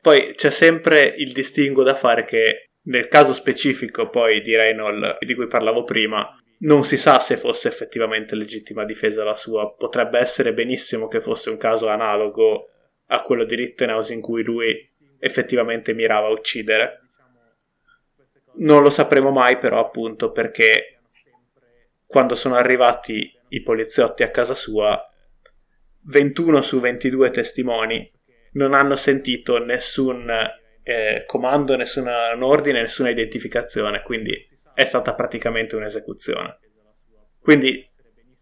Poi 0.00 0.32
c'è 0.34 0.50
sempre 0.50 1.12
il 1.16 1.32
distinguo 1.32 1.82
da 1.82 1.94
fare 1.94 2.24
che 2.24 2.70
nel 2.84 3.08
caso 3.08 3.34
specifico 3.34 4.08
poi 4.08 4.40
di 4.40 4.56
Reynolds 4.56 5.18
di 5.18 5.34
cui 5.34 5.48
parlavo 5.48 5.84
prima 5.84 6.26
non 6.58 6.84
si 6.84 6.96
sa 6.96 7.20
se 7.20 7.36
fosse 7.36 7.68
effettivamente 7.68 8.34
legittima 8.34 8.84
difesa 8.84 9.24
la 9.24 9.36
sua, 9.36 9.72
potrebbe 9.72 10.18
essere 10.18 10.52
benissimo 10.52 11.06
che 11.06 11.20
fosse 11.20 11.50
un 11.50 11.56
caso 11.56 11.88
analogo 11.88 12.70
a 13.06 13.22
quello 13.22 13.44
di 13.44 13.54
Rittenhouse 13.54 14.14
in 14.14 14.20
cui 14.20 14.42
lui 14.42 14.94
effettivamente 15.18 15.92
mirava 15.92 16.28
a 16.28 16.32
uccidere. 16.32 17.00
Non 18.54 18.82
lo 18.82 18.90
sapremo 18.90 19.30
mai 19.30 19.58
però 19.58 19.78
appunto 19.78 20.32
perché 20.32 21.00
quando 22.06 22.34
sono 22.34 22.54
arrivati 22.54 23.30
i 23.48 23.62
poliziotti 23.62 24.22
a 24.22 24.30
casa 24.30 24.54
sua 24.54 24.98
21 26.08 26.62
su 26.62 26.80
22 26.80 27.30
testimoni 27.30 28.10
non 28.52 28.72
hanno 28.74 28.96
sentito 28.96 29.58
nessun 29.58 30.30
eh, 30.82 31.24
comando, 31.26 31.76
nessun 31.76 32.08
ordine, 32.40 32.80
nessuna 32.80 33.10
identificazione, 33.10 34.02
quindi 34.02 34.55
è 34.76 34.84
stata 34.84 35.14
praticamente 35.14 35.74
un'esecuzione. 35.74 36.58
Quindi 37.40 37.90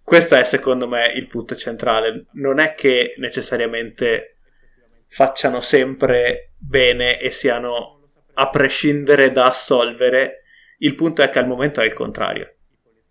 questo 0.03 0.35
è 0.35 0.43
secondo 0.43 0.89
me 0.89 1.13
il 1.15 1.29
punto 1.29 1.55
centrale, 1.55 2.27
non 2.33 2.59
è 2.59 2.75
che 2.75 3.15
necessariamente 3.19 4.39
facciano 5.07 5.61
sempre 5.61 6.55
bene 6.59 7.21
e 7.21 7.31
siano 7.31 8.11
a 8.35 8.51
prescindere 8.51 9.31
da 9.31 9.47
assolvere. 9.47 10.43
Il 10.79 10.97
punto 10.97 11.23
è 11.23 11.29
che 11.29 11.39
al 11.39 11.47
momento 11.47 11.81
è 11.81 11.85
il 11.85 11.93
contrario, 11.93 12.57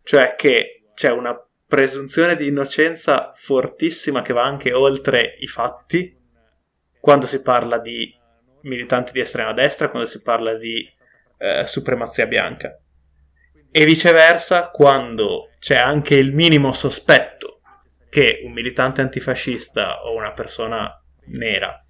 cioè 0.04 0.36
che 0.36 0.90
c'è 0.94 1.10
una 1.12 1.34
presunzione 1.66 2.36
di 2.36 2.48
innocenza 2.48 3.32
fortissima 3.38 4.22
che 4.22 4.34
va 4.34 4.44
anche 4.44 4.74
oltre 4.74 5.38
i 5.40 5.48
fatti 5.48 6.16
quando 7.00 7.26
si 7.26 7.42
parla 7.42 7.80
di 7.80 8.14
militanti 8.64 9.14
di 9.14 9.22
estrema 9.22 9.54
destra, 9.54 9.90
quando 9.90 10.08
si 10.08 10.22
parla 10.22 10.56
di 10.56 10.86
eh, 11.38 11.66
supremazia 11.66 12.28
bianca. 12.28 12.78
E 13.76 13.86
viceversa, 13.86 14.70
quando 14.70 15.50
c'è 15.58 15.76
anche 15.76 16.14
il 16.14 16.32
minimo 16.32 16.74
sospetto 16.74 17.62
che 18.08 18.42
un 18.44 18.52
militante 18.52 19.02
antifascista 19.02 20.04
o 20.04 20.14
una 20.14 20.32
persona 20.32 20.96
nera 21.30 21.84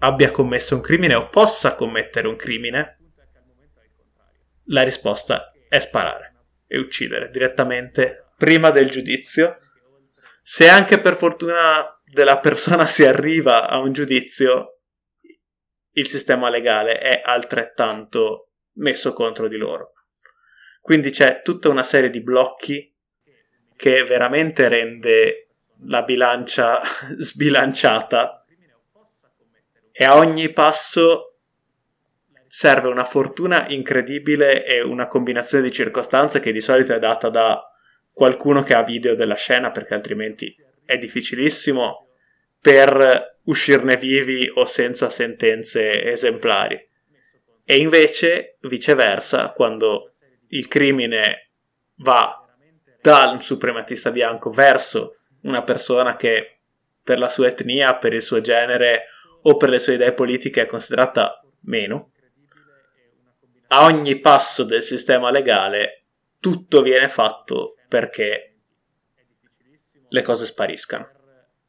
abbia 0.00 0.30
commesso 0.30 0.74
un 0.74 0.82
crimine 0.82 1.14
o 1.14 1.30
possa 1.30 1.76
commettere 1.76 2.28
un 2.28 2.36
crimine, 2.36 2.98
la 4.64 4.82
risposta 4.82 5.50
è 5.66 5.78
sparare 5.78 6.34
e 6.66 6.78
uccidere 6.78 7.30
direttamente 7.30 8.32
prima 8.36 8.70
del 8.70 8.90
giudizio. 8.90 9.54
Se 10.42 10.68
anche 10.68 11.00
per 11.00 11.16
fortuna 11.16 12.02
della 12.04 12.38
persona 12.38 12.84
si 12.84 13.02
arriva 13.02 13.66
a 13.66 13.78
un 13.78 13.92
giudizio, 13.92 14.80
il 15.92 16.06
sistema 16.06 16.50
legale 16.50 16.98
è 16.98 17.22
altrettanto 17.24 18.50
messo 18.74 19.14
contro 19.14 19.48
di 19.48 19.56
loro. 19.56 19.93
Quindi 20.84 21.08
c'è 21.08 21.40
tutta 21.40 21.70
una 21.70 21.82
serie 21.82 22.10
di 22.10 22.20
blocchi 22.20 22.92
che 23.74 24.02
veramente 24.02 24.68
rende 24.68 25.48
la 25.86 26.02
bilancia 26.02 26.78
sbilanciata 27.16 28.44
e 29.90 30.04
a 30.04 30.18
ogni 30.18 30.52
passo 30.52 31.38
serve 32.46 32.88
una 32.88 33.04
fortuna 33.04 33.66
incredibile 33.68 34.66
e 34.66 34.82
una 34.82 35.06
combinazione 35.06 35.64
di 35.64 35.72
circostanze 35.72 36.38
che 36.40 36.52
di 36.52 36.60
solito 36.60 36.92
è 36.92 36.98
data 36.98 37.30
da 37.30 37.66
qualcuno 38.12 38.62
che 38.62 38.74
ha 38.74 38.82
video 38.82 39.14
della 39.14 39.36
scena 39.36 39.70
perché 39.70 39.94
altrimenti 39.94 40.54
è 40.84 40.98
difficilissimo 40.98 42.08
per 42.60 43.38
uscirne 43.44 43.96
vivi 43.96 44.52
o 44.52 44.66
senza 44.66 45.08
sentenze 45.08 46.04
esemplari. 46.04 46.76
E 47.64 47.78
invece, 47.78 48.56
viceversa, 48.60 49.52
quando 49.52 50.13
il 50.54 50.68
crimine 50.68 51.50
va 51.96 52.44
dal 53.00 53.42
suprematista 53.42 54.10
bianco 54.10 54.50
verso 54.50 55.18
una 55.42 55.62
persona 55.62 56.16
che 56.16 56.58
per 57.02 57.18
la 57.18 57.28
sua 57.28 57.48
etnia, 57.48 57.96
per 57.96 58.14
il 58.14 58.22
suo 58.22 58.40
genere 58.40 59.08
o 59.42 59.56
per 59.56 59.68
le 59.68 59.78
sue 59.78 59.94
idee 59.94 60.14
politiche 60.14 60.62
è 60.62 60.66
considerata 60.66 61.44
meno, 61.62 62.12
a 63.68 63.84
ogni 63.84 64.18
passo 64.20 64.64
del 64.64 64.82
sistema 64.82 65.30
legale 65.30 66.04
tutto 66.38 66.82
viene 66.82 67.08
fatto 67.08 67.76
perché 67.88 68.54
le 70.08 70.22
cose 70.22 70.46
spariscano, 70.46 71.10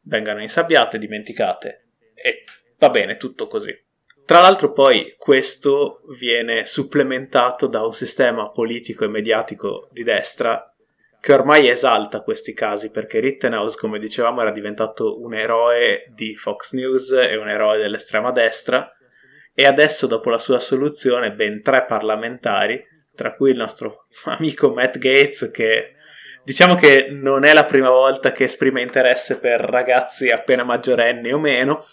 vengano 0.02 0.42
insabbiate, 0.42 0.98
dimenticate 0.98 1.88
e 2.14 2.44
va 2.78 2.90
bene 2.90 3.18
tutto 3.18 3.48
così. 3.48 3.78
Tra 4.26 4.40
l'altro 4.40 4.72
poi 4.72 5.14
questo 5.18 6.02
viene 6.18 6.66
supplementato 6.66 7.68
da 7.68 7.86
un 7.86 7.94
sistema 7.94 8.50
politico 8.50 9.06
e 9.06 9.08
mediatico 9.08 9.88
di 9.92 10.02
destra 10.02 10.68
che 11.26 11.34
ormai 11.34 11.70
esalta 11.70 12.22
questi 12.22 12.54
casi 12.54 12.90
perché 12.90 13.20
Rittenhouse, 13.20 13.78
come 13.78 14.00
dicevamo, 14.00 14.42
era 14.42 14.52
diventato 14.52 15.22
un 15.22 15.34
eroe 15.34 16.06
di 16.14 16.36
Fox 16.36 16.74
News 16.74 17.12
e 17.12 17.36
un 17.36 17.50
eroe 17.50 17.78
dell'estrema 17.78 18.32
destra. 18.32 18.92
E 19.54 19.66
adesso 19.66 20.08
dopo 20.08 20.30
la 20.30 20.40
sua 20.40 20.58
assoluzione 20.58 21.32
ben 21.32 21.62
tre 21.62 21.86
parlamentari, 21.86 22.84
tra 23.16 23.34
cui 23.34 23.52
il 23.52 23.58
nostro 23.58 24.06
amico 24.26 24.72
Matt 24.72 24.98
Gates 24.98 25.50
che 25.52 25.96
diciamo 26.44 26.76
che 26.76 27.08
non 27.10 27.44
è 27.44 27.54
la 27.54 27.66
prima 27.66 27.90
volta 27.90 28.32
che 28.32 28.44
esprime 28.44 28.82
interesse 28.82 29.40
per 29.40 29.62
ragazzi 29.62 30.28
appena 30.28 30.64
maggiorenni 30.64 31.32
o 31.32 31.40
meno, 31.40 31.84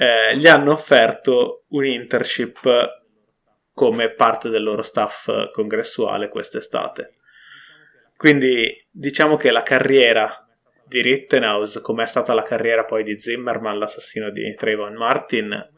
eh, 0.00 0.36
gli 0.36 0.46
hanno 0.46 0.72
offerto 0.72 1.58
un 1.70 1.84
internship 1.84 3.02
come 3.72 4.12
parte 4.12 4.48
del 4.48 4.62
loro 4.62 4.82
staff 4.82 5.50
congressuale 5.50 6.28
quest'estate. 6.28 7.16
Quindi 8.16 8.76
diciamo 8.90 9.34
che 9.34 9.50
la 9.50 9.62
carriera 9.62 10.32
di 10.86 11.02
Rittenhouse, 11.02 11.80
come 11.80 12.04
è 12.04 12.06
stata 12.06 12.32
la 12.32 12.42
carriera 12.42 12.84
poi 12.84 13.02
di 13.02 13.18
Zimmerman, 13.18 13.78
l'assassino 13.78 14.30
di 14.30 14.54
Trayvon 14.54 14.94
Martin, 14.94 15.72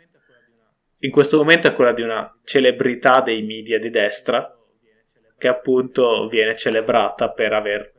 in 0.99 1.11
questo 1.11 1.39
momento 1.39 1.69
è 1.69 1.73
quella 1.73 1.93
di 1.93 2.03
una 2.03 2.31
celebrità 2.45 3.23
dei 3.23 3.43
media 3.43 3.79
di 3.79 3.89
destra 3.89 4.55
che 5.39 5.49
appunto 5.49 6.27
viene 6.29 6.55
celebrata 6.57 7.33
per 7.33 7.55
aver 7.55 7.92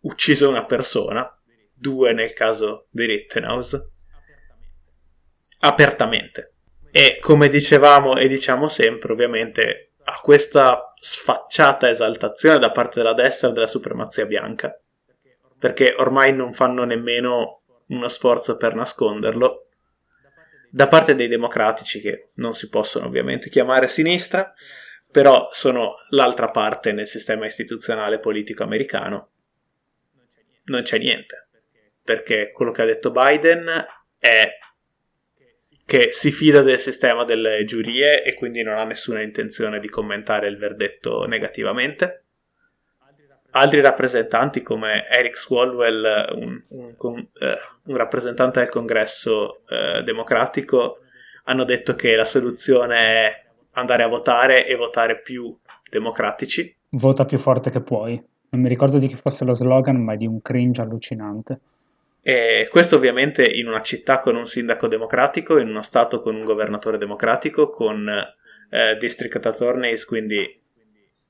ucciso 0.00 0.48
una 0.48 0.64
persona, 0.64 1.28
due 1.72 2.12
nel 2.12 2.32
caso 2.32 2.88
di 2.90 3.06
Rittenhouse, 3.06 3.95
apertamente. 5.60 6.52
E 6.90 7.18
come 7.20 7.48
dicevamo 7.48 8.16
e 8.16 8.28
diciamo 8.28 8.68
sempre, 8.68 9.12
ovviamente, 9.12 9.92
a 10.04 10.18
questa 10.22 10.92
sfacciata 10.98 11.88
esaltazione 11.88 12.58
da 12.58 12.70
parte 12.70 13.00
della 13.00 13.12
destra 13.12 13.50
della 13.50 13.66
supremazia 13.66 14.24
bianca, 14.24 14.78
perché 15.58 15.94
ormai 15.96 16.32
non 16.32 16.52
fanno 16.52 16.84
nemmeno 16.84 17.62
uno 17.88 18.08
sforzo 18.08 18.56
per 18.56 18.74
nasconderlo, 18.74 19.66
da 20.70 20.88
parte 20.88 21.14
dei 21.14 21.28
democratici, 21.28 22.00
che 22.00 22.30
non 22.34 22.54
si 22.54 22.68
possono 22.68 23.06
ovviamente 23.06 23.48
chiamare 23.48 23.88
sinistra, 23.88 24.52
però 25.10 25.48
sono 25.52 25.94
l'altra 26.10 26.50
parte 26.50 26.92
nel 26.92 27.06
sistema 27.06 27.46
istituzionale 27.46 28.18
politico 28.18 28.62
americano, 28.62 29.30
non 30.64 30.82
c'è 30.82 30.98
niente, 30.98 31.48
perché 32.02 32.50
quello 32.52 32.72
che 32.72 32.82
ha 32.82 32.86
detto 32.86 33.10
Biden 33.10 33.66
è 34.18 34.50
che 35.86 36.08
si 36.10 36.32
fida 36.32 36.62
del 36.62 36.80
sistema 36.80 37.24
delle 37.24 37.62
giurie 37.64 38.24
e 38.24 38.34
quindi 38.34 38.62
non 38.64 38.76
ha 38.76 38.82
nessuna 38.82 39.22
intenzione 39.22 39.78
di 39.78 39.88
commentare 39.88 40.48
il 40.48 40.56
verdetto 40.58 41.26
negativamente. 41.26 42.24
Altri 43.50 43.80
rappresentanti 43.80 44.62
come 44.62 45.08
Eric 45.08 45.36
Swalwell, 45.36 46.34
un, 46.34 46.62
un, 46.68 46.94
un, 46.98 47.26
eh, 47.40 47.58
un 47.84 47.96
rappresentante 47.96 48.58
del 48.58 48.68
congresso 48.68 49.60
eh, 49.68 50.02
democratico, 50.02 50.98
hanno 51.44 51.62
detto 51.62 51.94
che 51.94 52.16
la 52.16 52.24
soluzione 52.24 52.96
è 52.98 53.44
andare 53.74 54.02
a 54.02 54.08
votare 54.08 54.66
e 54.66 54.74
votare 54.74 55.20
più 55.20 55.56
democratici. 55.88 56.74
Vota 56.90 57.24
più 57.24 57.38
forte 57.38 57.70
che 57.70 57.80
puoi. 57.80 58.20
Non 58.50 58.60
mi 58.60 58.68
ricordo 58.68 58.98
di 58.98 59.06
chi 59.06 59.16
fosse 59.16 59.44
lo 59.44 59.54
slogan, 59.54 60.02
ma 60.02 60.16
di 60.16 60.26
un 60.26 60.42
cringe 60.42 60.80
allucinante. 60.80 61.60
E 62.28 62.66
questo 62.72 62.96
ovviamente 62.96 63.44
in 63.44 63.68
una 63.68 63.82
città 63.82 64.18
con 64.18 64.34
un 64.34 64.48
sindaco 64.48 64.88
democratico, 64.88 65.60
in 65.60 65.68
uno 65.68 65.82
stato 65.82 66.18
con 66.18 66.34
un 66.34 66.42
governatore 66.42 66.98
democratico, 66.98 67.68
con 67.68 68.04
eh, 68.68 68.96
district 68.98 69.46
attorneys, 69.46 70.04
quindi 70.04 70.60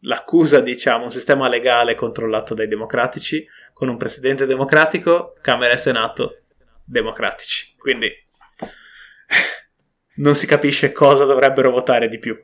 l'accusa, 0.01 0.61
diciamo, 0.61 1.05
un 1.05 1.11
sistema 1.11 1.49
legale 1.49 1.95
controllato 1.95 2.55
dai 2.55 2.67
democratici, 2.67 3.47
con 3.75 3.91
un 3.91 3.99
presidente 3.99 4.47
democratico, 4.47 5.35
Camera 5.43 5.75
e 5.75 5.77
Senato 5.77 6.45
democratici. 6.83 7.75
Quindi 7.77 8.09
non 10.17 10.35
si 10.35 10.47
capisce 10.47 10.93
cosa 10.93 11.27
dovrebbero 11.27 11.73
votare 11.73 12.09
di 12.09 12.19
più. 12.19 12.43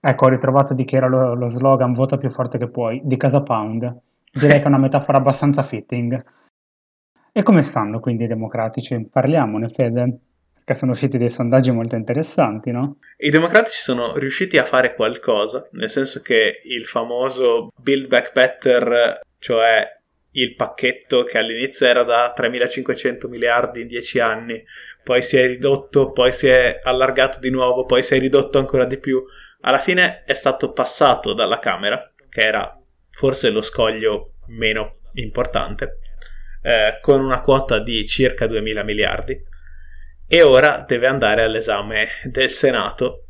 Ecco, 0.00 0.24
ho 0.24 0.28
ritrovato 0.28 0.74
di 0.74 0.84
che 0.84 0.96
era 0.96 1.06
lo, 1.06 1.36
lo 1.36 1.46
slogan 1.46 1.92
vota 1.92 2.18
più 2.18 2.30
forte 2.30 2.58
che 2.58 2.66
puoi, 2.66 3.00
di 3.04 3.16
Casa 3.16 3.42
Pound. 3.42 3.96
Direi 4.32 4.58
che 4.58 4.64
è 4.64 4.66
una 4.66 4.78
metafora 4.78 5.18
abbastanza 5.18 5.62
fitting. 5.62 6.34
E 7.36 7.42
come 7.42 7.62
stanno 7.62 8.00
quindi 8.00 8.24
i 8.24 8.28
democratici? 8.28 9.10
Parliamone, 9.12 9.68
Fede, 9.68 10.20
perché 10.54 10.72
sono 10.72 10.92
usciti 10.92 11.18
dei 11.18 11.28
sondaggi 11.28 11.70
molto 11.70 11.94
interessanti, 11.94 12.70
no? 12.70 12.96
I 13.18 13.28
democratici 13.28 13.82
sono 13.82 14.16
riusciti 14.16 14.56
a 14.56 14.64
fare 14.64 14.94
qualcosa, 14.94 15.68
nel 15.72 15.90
senso 15.90 16.22
che 16.22 16.60
il 16.64 16.86
famoso 16.86 17.72
Build 17.76 18.08
Back 18.08 18.32
Better, 18.32 19.20
cioè 19.38 19.86
il 20.30 20.54
pacchetto 20.54 21.24
che 21.24 21.36
all'inizio 21.36 21.86
era 21.86 22.04
da 22.04 22.32
3.500 22.34 23.28
miliardi 23.28 23.82
in 23.82 23.86
10 23.86 24.18
anni, 24.18 24.64
poi 25.04 25.20
si 25.20 25.36
è 25.36 25.46
ridotto, 25.46 26.12
poi 26.12 26.32
si 26.32 26.46
è 26.46 26.78
allargato 26.82 27.38
di 27.38 27.50
nuovo, 27.50 27.84
poi 27.84 28.02
si 28.02 28.14
è 28.14 28.18
ridotto 28.18 28.56
ancora 28.56 28.86
di 28.86 28.98
più, 28.98 29.22
alla 29.60 29.78
fine 29.78 30.22
è 30.24 30.32
stato 30.32 30.72
passato 30.72 31.34
dalla 31.34 31.58
Camera, 31.58 32.02
che 32.30 32.40
era 32.40 32.80
forse 33.10 33.50
lo 33.50 33.60
scoglio 33.60 34.36
meno 34.46 35.00
importante, 35.12 35.98
eh, 36.66 36.98
con 37.00 37.20
una 37.20 37.40
quota 37.40 37.78
di 37.78 38.04
circa 38.06 38.46
2.000 38.46 38.82
miliardi 38.82 39.40
e 40.26 40.42
ora 40.42 40.84
deve 40.84 41.06
andare 41.06 41.44
all'esame 41.44 42.08
del 42.24 42.50
Senato 42.50 43.28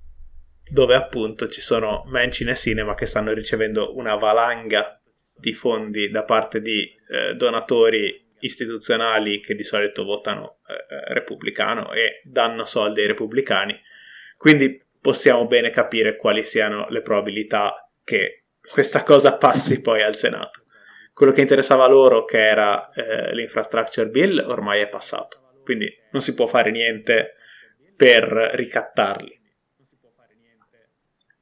dove 0.70 0.94
appunto 0.94 1.46
ci 1.48 1.60
sono 1.60 2.04
Manchin 2.06 2.48
e 2.48 2.54
Cinema 2.56 2.94
che 2.94 3.04
stanno 3.04 3.34
ricevendo 3.34 3.94
una 3.94 4.14
valanga 4.14 4.98
di 5.34 5.52
fondi 5.52 6.08
da 6.08 6.24
parte 6.24 6.62
di 6.62 6.90
eh, 7.10 7.34
donatori 7.34 8.24
istituzionali 8.38 9.40
che 9.40 9.54
di 9.54 9.62
solito 9.62 10.04
votano 10.04 10.60
eh, 10.66 10.94
eh 10.94 11.12
repubblicano 11.12 11.92
e 11.92 12.22
danno 12.24 12.64
soldi 12.64 13.02
ai 13.02 13.08
repubblicani. 13.08 13.78
Quindi 14.38 14.82
possiamo 14.98 15.46
bene 15.46 15.68
capire 15.68 16.16
quali 16.16 16.42
siano 16.42 16.86
le 16.88 17.02
probabilità 17.02 17.86
che 18.02 18.44
questa 18.72 19.02
cosa 19.02 19.36
passi 19.36 19.80
poi 19.82 20.02
al 20.02 20.14
Senato 20.14 20.64
quello 21.16 21.32
che 21.32 21.40
interessava 21.40 21.88
loro, 21.88 22.26
che 22.26 22.46
era 22.46 22.90
eh, 22.90 23.34
l'infrastructure 23.34 24.10
bill, 24.10 24.38
ormai 24.38 24.82
è 24.82 24.88
passato. 24.88 25.54
Quindi 25.64 25.90
non 26.10 26.20
si 26.20 26.34
può 26.34 26.46
fare 26.46 26.70
niente 26.70 27.36
per 27.96 28.24
ricattarli. 28.52 29.40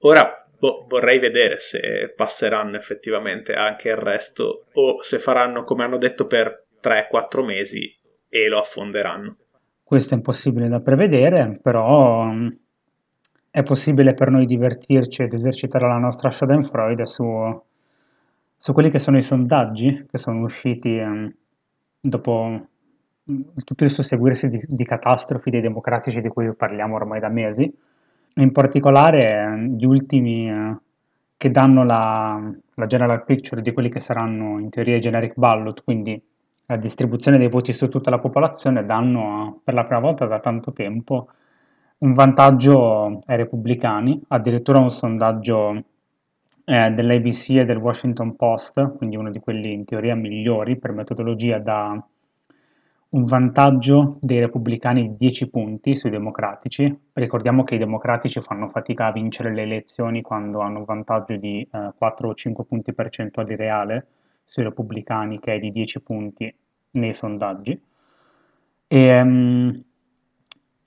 Ora 0.02 0.46
boh, 0.56 0.86
vorrei 0.88 1.18
vedere 1.18 1.58
se 1.58 2.12
passeranno 2.14 2.76
effettivamente 2.76 3.54
anche 3.54 3.88
il 3.88 3.96
resto 3.96 4.66
o 4.74 5.02
se 5.02 5.18
faranno 5.18 5.64
come 5.64 5.82
hanno 5.82 5.98
detto 5.98 6.28
per 6.28 6.60
3-4 6.80 7.44
mesi 7.44 7.92
e 8.28 8.48
lo 8.48 8.60
affonderanno. 8.60 9.38
Questo 9.82 10.14
è 10.14 10.16
impossibile 10.16 10.68
da 10.68 10.78
prevedere, 10.78 11.58
però 11.60 12.22
mm, 12.26 12.48
è 13.50 13.64
possibile 13.64 14.14
per 14.14 14.30
noi 14.30 14.46
divertirci 14.46 15.22
ed 15.22 15.32
esercitare 15.32 15.88
la 15.88 15.98
nostra 15.98 16.30
Schadenfreude 16.30 17.06
su 17.06 17.24
su 18.64 18.72
quelli 18.72 18.90
che 18.90 18.98
sono 18.98 19.18
i 19.18 19.22
sondaggi 19.22 20.06
che 20.10 20.16
sono 20.16 20.40
usciti 20.40 20.96
ehm, 20.96 21.30
dopo 22.00 22.66
mm, 23.30 23.40
tutto 23.62 23.84
il 23.84 23.90
susseguirsi 23.90 24.48
di, 24.48 24.58
di, 24.66 24.84
catastrofi 24.86 25.50
dei 25.50 25.60
democratici 25.60 26.22
di 26.22 26.30
cui 26.30 26.50
parliamo 26.54 26.94
ormai 26.94 27.20
da 27.20 27.28
mesi, 27.28 27.70
in 28.36 28.52
particolare 28.52 29.32
ehm, 29.32 29.76
gli 29.76 29.84
ultimi 29.84 30.48
eh, 30.48 30.76
che 31.36 31.50
danno 31.50 31.84
la, 31.84 32.40
la 32.76 32.86
general 32.86 33.24
picture 33.24 33.60
di 33.60 33.70
quelli 33.74 33.90
che 33.90 34.00
saranno 34.00 34.58
in 34.58 34.70
teoria 34.70 34.96
i 34.96 35.00
generic 35.00 35.34
ballot, 35.36 35.84
quindi 35.84 36.18
la 36.64 36.76
distribuzione 36.76 37.36
dei 37.36 37.50
voti 37.50 37.74
su 37.74 37.90
tutta 37.90 38.08
la 38.08 38.18
popolazione, 38.18 38.86
danno 38.86 39.60
per 39.62 39.74
la 39.74 39.84
prima 39.84 40.00
volta 40.00 40.24
da 40.24 40.40
tanto 40.40 40.72
tempo 40.72 41.28
un 41.98 42.14
vantaggio 42.14 43.20
ai 43.26 43.36
repubblicani, 43.36 44.22
addirittura 44.28 44.78
un 44.78 44.90
sondaggio 44.90 45.82
eh, 46.64 46.90
dell'ABC 46.90 47.50
e 47.50 47.64
del 47.64 47.76
Washington 47.76 48.36
Post, 48.36 48.96
quindi 48.96 49.16
uno 49.16 49.30
di 49.30 49.38
quelli 49.38 49.72
in 49.72 49.84
teoria 49.84 50.14
migliori 50.14 50.76
per 50.76 50.92
metodologia, 50.92 51.58
dà 51.58 52.02
un 53.10 53.24
vantaggio 53.26 54.18
dei 54.20 54.40
repubblicani 54.40 55.10
di 55.10 55.16
10 55.16 55.48
punti 55.48 55.94
sui 55.94 56.10
democratici. 56.10 56.92
Ricordiamo 57.12 57.62
che 57.62 57.76
i 57.76 57.78
democratici 57.78 58.40
fanno 58.40 58.68
fatica 58.68 59.06
a 59.06 59.12
vincere 59.12 59.54
le 59.54 59.62
elezioni 59.62 60.20
quando 60.20 60.60
hanno 60.60 60.78
un 60.78 60.84
vantaggio 60.84 61.36
di 61.36 61.66
eh, 61.70 61.92
4 61.96 62.28
o 62.28 62.34
5 62.34 62.64
punti 62.64 62.92
percentuali 62.92 63.54
reale 63.54 64.06
sui 64.44 64.64
repubblicani, 64.64 65.38
che 65.38 65.54
è 65.54 65.58
di 65.60 65.70
10 65.70 66.00
punti 66.00 66.52
nei 66.92 67.14
sondaggi. 67.14 67.80
E, 68.88 69.20
um, 69.20 69.82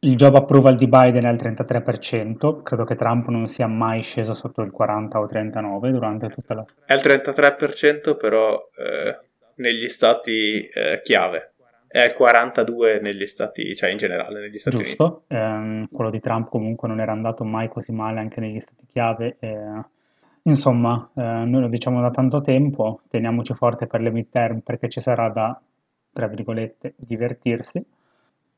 il 0.07 0.15
job 0.15 0.35
approval 0.35 0.77
di 0.77 0.87
Biden 0.87 1.25
è 1.25 1.27
al 1.27 1.35
33%, 1.35 2.63
credo 2.63 2.85
che 2.85 2.95
Trump 2.95 3.27
non 3.27 3.47
sia 3.47 3.67
mai 3.67 4.01
sceso 4.01 4.33
sotto 4.33 4.61
il 4.61 4.71
40 4.71 5.19
o 5.19 5.27
39 5.27 5.91
durante 5.91 6.29
tutta 6.29 6.53
la... 6.53 6.65
È 6.85 6.93
il 6.93 7.01
33% 7.01 8.15
però 8.17 8.69
eh, 8.77 9.19
negli 9.55 9.89
stati 9.89 10.61
eh, 10.61 11.01
chiave, 11.03 11.53
è 11.87 12.05
il 12.05 12.13
42 12.13 13.01
negli 13.01 13.25
stati, 13.25 13.75
cioè 13.75 13.89
in 13.89 13.97
generale 13.97 14.39
negli 14.39 14.57
Stati 14.57 14.77
Giusto. 14.77 15.23
Uniti. 15.27 15.43
Ehm, 15.43 15.87
quello 15.91 16.09
di 16.09 16.21
Trump 16.21 16.49
comunque 16.49 16.87
non 16.87 17.01
era 17.01 17.11
andato 17.11 17.43
mai 17.43 17.67
così 17.67 17.91
male 17.91 18.19
anche 18.19 18.39
negli 18.39 18.59
stati 18.61 18.85
chiave. 18.87 19.35
Eh, 19.39 19.83
insomma, 20.43 21.09
eh, 21.15 21.21
noi 21.21 21.61
lo 21.61 21.67
diciamo 21.67 21.99
da 22.01 22.11
tanto 22.11 22.41
tempo, 22.41 23.01
teniamoci 23.09 23.53
forte 23.53 23.87
per 23.87 23.99
le 23.99 24.11
midterm 24.11 24.59
perché 24.59 24.87
ci 24.87 25.01
sarà 25.01 25.27
da, 25.29 25.59
tra 26.13 26.27
virgolette, 26.27 26.93
divertirsi 26.95 27.83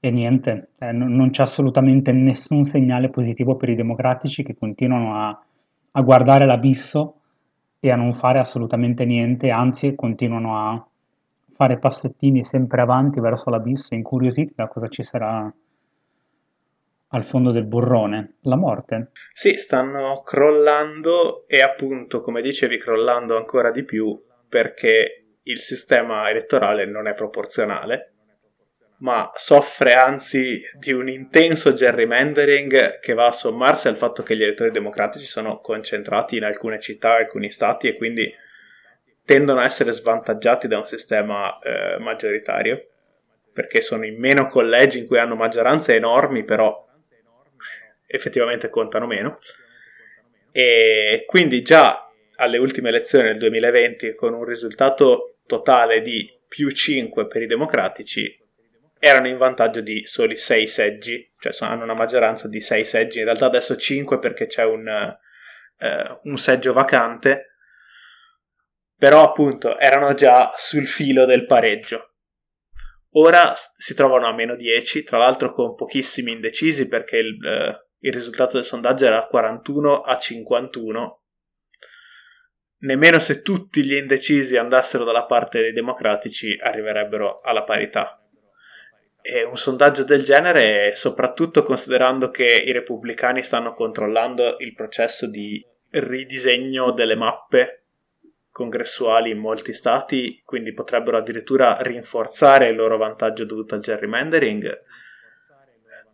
e 0.01 0.11
niente, 0.11 0.69
eh, 0.79 0.91
non, 0.91 1.13
non, 1.13 1.29
c'è 1.29 1.41
assolutamente 1.41 2.11
nessun 2.11 2.65
segnale 2.65 3.09
positivo 3.09 3.55
per 3.57 3.69
i 3.69 3.75
democratici 3.75 4.43
che 4.43 4.55
continuano 4.57 5.15
a, 5.15 5.43
a, 5.91 6.01
guardare 6.01 6.45
l'abisso 6.45 7.15
e 7.81 7.91
a 7.91 7.95
non 7.95 8.13
fare 8.15 8.39
assolutamente 8.39 9.03
niente, 9.03 9.49
anzi 9.49 9.95
continuano 9.95 10.57
a 10.57 10.87
fare 11.53 11.79
passettini 11.79 12.45
sempre 12.45 12.81
avanti 12.81 13.19
verso 13.19 13.49
l'abisso, 13.49 13.93
incuriositi 13.93 14.53
da 14.55 14.67
cosa 14.67 14.87
ci 14.87 15.03
sarà 15.03 15.51
al 17.11 17.25
fondo 17.25 17.51
del 17.51 17.65
burrone, 17.65 18.35
la 18.41 18.55
morte. 18.55 19.11
Sì, 19.33 19.57
stanno 19.57 20.21
crollando 20.23 21.45
e 21.47 21.59
appunto, 21.59 22.21
come 22.21 22.41
dicevi, 22.41 22.77
crollando 22.77 23.35
ancora 23.35 23.71
di 23.71 23.83
più 23.83 24.13
perché 24.47 25.25
il 25.43 25.57
sistema 25.57 26.29
elettorale 26.29 26.85
non 26.85 27.07
è 27.07 27.13
proporzionale 27.13 28.13
ma 28.99 29.31
soffre 29.35 29.93
anzi 29.93 30.61
di 30.73 30.91
un 30.91 31.07
intenso 31.07 31.71
gerrymandering 31.71 32.99
che 32.99 33.13
va 33.13 33.27
a 33.27 33.31
sommarsi 33.31 33.87
al 33.87 33.95
fatto 33.95 34.23
che 34.23 34.35
gli 34.35 34.43
elettori 34.43 34.71
democratici 34.71 35.25
sono 35.25 35.59
concentrati 35.59 36.37
in 36.37 36.43
alcune 36.43 36.79
città, 36.79 37.15
alcuni 37.15 37.49
stati 37.49 37.87
e 37.87 37.95
quindi 37.95 38.33
tendono 39.23 39.61
a 39.61 39.65
essere 39.65 39.91
svantaggiati 39.91 40.67
da 40.67 40.79
un 40.79 40.85
sistema 40.85 41.59
eh, 41.59 41.97
maggioritario 41.99 42.87
perché 43.53 43.81
sono 43.81 44.05
in 44.05 44.17
meno 44.17 44.47
collegi 44.47 44.99
in 44.99 45.05
cui 45.05 45.17
hanno 45.17 45.35
maggioranze 45.35 45.95
enormi 45.95 46.43
però 46.43 46.85
effettivamente 48.05 48.69
contano 48.69 49.05
meno. 49.05 49.37
E 50.51 51.23
quindi 51.27 51.61
già 51.61 52.09
alle 52.35 52.57
ultime 52.57 52.89
elezioni 52.89 53.29
del 53.29 53.37
2020 53.37 54.13
con 54.15 54.33
un 54.33 54.43
risultato 54.43 55.37
totale 55.45 56.01
di 56.01 56.27
più 56.47 56.69
5 56.69 57.27
per 57.27 57.43
i 57.43 57.45
democratici 57.45 58.47
erano 58.99 59.27
in 59.27 59.37
vantaggio 59.37 59.81
di 59.81 60.05
soli 60.05 60.37
6 60.37 60.67
seggi, 60.67 61.33
cioè 61.39 61.53
hanno 61.69 61.83
una 61.83 61.93
maggioranza 61.93 62.47
di 62.47 62.59
6 62.59 62.85
seggi, 62.85 63.19
in 63.19 63.25
realtà 63.25 63.45
adesso 63.45 63.75
5 63.75 64.19
perché 64.19 64.45
c'è 64.45 64.63
un, 64.63 64.87
eh, 64.87 66.19
un 66.23 66.37
seggio 66.37 66.73
vacante, 66.73 67.55
però 68.97 69.23
appunto 69.23 69.79
erano 69.79 70.13
già 70.13 70.53
sul 70.57 70.85
filo 70.85 71.25
del 71.25 71.45
pareggio. 71.45 72.15
Ora 73.13 73.53
si 73.55 73.95
trovano 73.95 74.27
a 74.27 74.33
meno 74.33 74.55
10, 74.55 75.03
tra 75.03 75.17
l'altro 75.17 75.51
con 75.51 75.73
pochissimi 75.73 76.33
indecisi 76.33 76.87
perché 76.87 77.17
il, 77.17 77.43
eh, 77.43 77.87
il 77.99 78.13
risultato 78.13 78.57
del 78.57 78.65
sondaggio 78.65 79.05
era 79.05 79.25
41 79.25 80.01
a 80.01 80.17
51. 80.17 81.23
Nemmeno 82.81 83.19
se 83.19 83.41
tutti 83.41 83.83
gli 83.83 83.95
indecisi 83.95 84.57
andassero 84.57 85.03
dalla 85.03 85.25
parte 85.25 85.61
dei 85.61 85.71
democratici 85.71 86.55
arriverebbero 86.59 87.41
alla 87.41 87.63
parità. 87.63 88.19
E 89.21 89.43
un 89.43 89.57
sondaggio 89.57 90.03
del 90.03 90.23
genere, 90.23 90.95
soprattutto 90.95 91.63
considerando 91.63 92.29
che 92.29 92.45
i 92.45 92.71
repubblicani 92.71 93.43
stanno 93.43 93.73
controllando 93.73 94.57
il 94.59 94.73
processo 94.73 95.27
di 95.27 95.65
ridisegno 95.91 96.91
delle 96.91 97.15
mappe 97.15 97.83
congressuali 98.51 99.31
in 99.31 99.37
molti 99.37 99.73
stati, 99.73 100.41
quindi 100.43 100.73
potrebbero 100.73 101.17
addirittura 101.17 101.77
rinforzare 101.81 102.69
il 102.69 102.75
loro 102.75 102.97
vantaggio 102.97 103.45
dovuto 103.45 103.75
al 103.75 103.81
gerrymandering, 103.81 104.83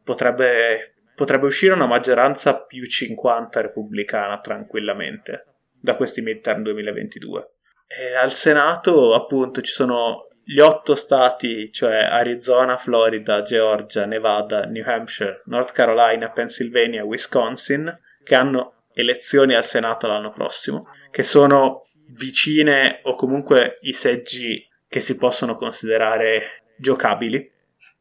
potrebbe, 0.03 0.95
potrebbe 1.15 1.45
uscire 1.47 1.73
una 1.73 1.87
maggioranza 1.87 2.61
più 2.63 2.85
50 2.85 3.61
repubblicana 3.61 4.39
tranquillamente 4.39 5.45
da 5.79 5.95
questi 5.95 6.21
midterm 6.21 6.61
2022. 6.63 7.49
E 7.87 8.15
al 8.15 8.31
Senato, 8.31 9.13
appunto, 9.13 9.61
ci 9.61 9.71
sono 9.71 10.24
gli 10.45 10.59
otto 10.59 10.95
stati, 10.95 11.71
cioè 11.71 12.03
Arizona, 12.03 12.77
Florida, 12.77 13.41
Georgia, 13.41 14.05
Nevada, 14.05 14.65
New 14.65 14.83
Hampshire, 14.87 15.41
North 15.45 15.71
Carolina, 15.71 16.29
Pennsylvania, 16.29 17.03
Wisconsin, 17.03 17.99
che 18.23 18.35
hanno 18.35 18.83
elezioni 18.93 19.55
al 19.55 19.65
Senato 19.65 20.07
l'anno 20.07 20.29
prossimo, 20.29 20.87
che 21.09 21.23
sono 21.23 21.87
vicine 22.09 22.99
o 23.03 23.15
comunque 23.15 23.79
i 23.81 23.93
seggi 23.93 24.63
che 24.87 24.99
si 24.99 25.17
possono 25.17 25.55
considerare 25.55 26.63
giocabili. 26.77 27.51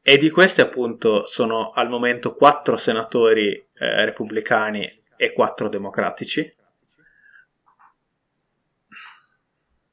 E 0.02 0.16
di 0.18 0.28
questi 0.28 0.60
appunto 0.60 1.26
sono 1.26 1.70
al 1.70 1.88
momento 1.88 2.34
quattro 2.34 2.76
senatori 2.76 3.52
eh, 3.52 4.04
repubblicani 4.04 5.02
e 5.16 5.32
quattro 5.32 5.70
democratici. 5.70 6.54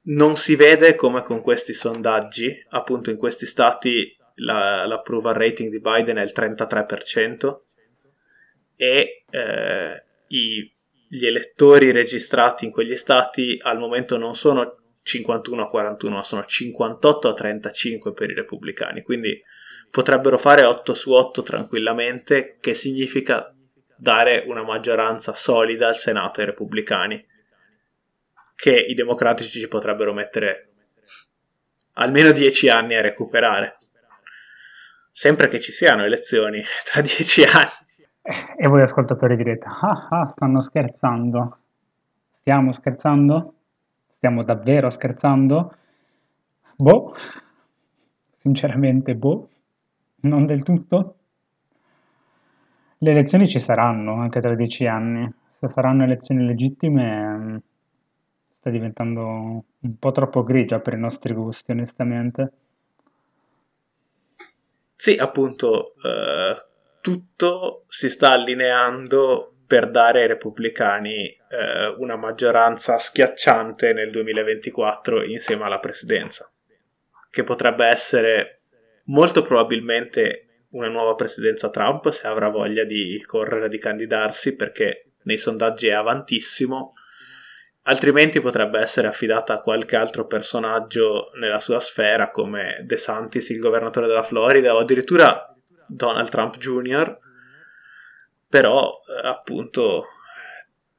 Non 0.03 0.35
si 0.35 0.55
vede 0.55 0.95
come 0.95 1.21
con 1.21 1.41
questi 1.41 1.73
sondaggi, 1.73 2.65
appunto 2.69 3.09
in 3.09 3.17
questi 3.17 3.45
stati 3.45 4.15
la, 4.35 4.85
l'approval 4.85 5.35
rating 5.35 5.69
di 5.69 5.79
Biden 5.79 6.17
è 6.17 6.23
il 6.23 6.31
33% 6.35 7.59
e 8.75 9.23
eh, 9.29 10.03
i, 10.29 10.73
gli 11.07 11.25
elettori 11.25 11.91
registrati 11.91 12.65
in 12.65 12.71
quegli 12.71 12.95
stati 12.95 13.57
al 13.61 13.77
momento 13.77 14.17
non 14.17 14.35
sono 14.35 14.77
51 15.03 15.63
a 15.63 15.69
41, 15.69 16.15
ma 16.15 16.23
sono 16.23 16.45
58 16.45 17.29
a 17.29 17.33
35 17.33 18.13
per 18.13 18.29
i 18.29 18.35
repubblicani, 18.35 19.01
quindi 19.01 19.39
potrebbero 19.89 20.37
fare 20.37 20.63
8 20.63 20.93
su 20.93 21.11
8 21.11 21.41
tranquillamente, 21.41 22.57
che 22.59 22.73
significa 22.73 23.53
dare 23.97 24.43
una 24.47 24.63
maggioranza 24.63 25.33
solida 25.33 25.87
al 25.87 25.95
Senato 25.95 26.39
ai 26.39 26.47
repubblicani 26.47 27.23
che 28.61 28.75
i 28.75 28.93
democratici 28.93 29.59
ci 29.59 29.67
potrebbero 29.67 30.13
mettere 30.13 30.67
almeno 31.93 32.31
dieci 32.31 32.69
anni 32.69 32.93
a 32.93 33.01
recuperare. 33.01 33.77
Sempre 35.09 35.47
che 35.47 35.59
ci 35.59 35.71
siano 35.71 36.03
elezioni 36.03 36.61
tra 36.85 37.01
dieci 37.01 37.41
anni. 37.41 37.89
E 38.55 38.67
voi 38.67 38.83
ascoltatori 38.83 39.35
direte, 39.35 39.65
ah, 39.65 40.07
ah, 40.11 40.27
stanno 40.27 40.61
scherzando. 40.61 41.57
Stiamo 42.41 42.71
scherzando? 42.73 43.53
Stiamo 44.17 44.43
davvero 44.43 44.91
scherzando? 44.91 45.75
Boh, 46.75 47.15
sinceramente 48.41 49.15
boh, 49.15 49.49
non 50.21 50.45
del 50.45 50.61
tutto. 50.61 51.15
Le 52.99 53.09
elezioni 53.09 53.47
ci 53.47 53.59
saranno 53.59 54.21
anche 54.21 54.39
tra 54.39 54.53
dieci 54.53 54.85
anni. 54.85 55.27
Se 55.57 55.67
saranno 55.67 56.03
elezioni 56.03 56.45
legittime 56.45 57.63
sta 58.61 58.69
diventando 58.69 59.21
un 59.79 59.97
po' 59.97 60.11
troppo 60.11 60.43
grigia 60.43 60.79
per 60.79 60.93
i 60.93 60.99
nostri 60.99 61.33
gusti, 61.33 61.71
onestamente. 61.71 62.51
Sì, 64.95 65.15
appunto, 65.17 65.93
eh, 65.95 66.55
tutto 67.01 67.85
si 67.87 68.07
sta 68.07 68.33
allineando 68.33 69.55
per 69.65 69.89
dare 69.89 70.21
ai 70.21 70.27
repubblicani 70.27 71.25
eh, 71.25 71.87
una 71.97 72.15
maggioranza 72.17 72.99
schiacciante 72.99 73.93
nel 73.93 74.11
2024 74.11 75.23
insieme 75.23 75.63
alla 75.63 75.79
presidenza, 75.79 76.47
che 77.31 77.41
potrebbe 77.41 77.85
essere 77.87 78.61
molto 79.05 79.41
probabilmente 79.41 80.65
una 80.71 80.87
nuova 80.87 81.15
presidenza 81.15 81.71
Trump 81.71 82.11
se 82.11 82.27
avrà 82.27 82.49
voglia 82.49 82.83
di 82.83 83.19
correre 83.25 83.69
di 83.69 83.79
candidarsi 83.79 84.55
perché 84.55 85.13
nei 85.23 85.39
sondaggi 85.39 85.87
è 85.87 85.93
avantissimo 85.93 86.93
altrimenti 87.83 88.39
potrebbe 88.41 88.79
essere 88.79 89.07
affidata 89.07 89.53
a 89.53 89.59
qualche 89.59 89.95
altro 89.95 90.25
personaggio 90.25 91.31
nella 91.39 91.59
sua 91.59 91.79
sfera 91.79 92.29
come 92.29 92.81
De 92.83 92.97
Santis, 92.97 93.49
il 93.49 93.59
governatore 93.59 94.07
della 94.07 94.23
Florida, 94.23 94.75
o 94.75 94.79
addirittura 94.79 95.55
Donald 95.87 96.29
Trump 96.29 96.57
Jr., 96.57 97.17
però 98.47 98.89
eh, 98.89 99.27
appunto 99.27 100.05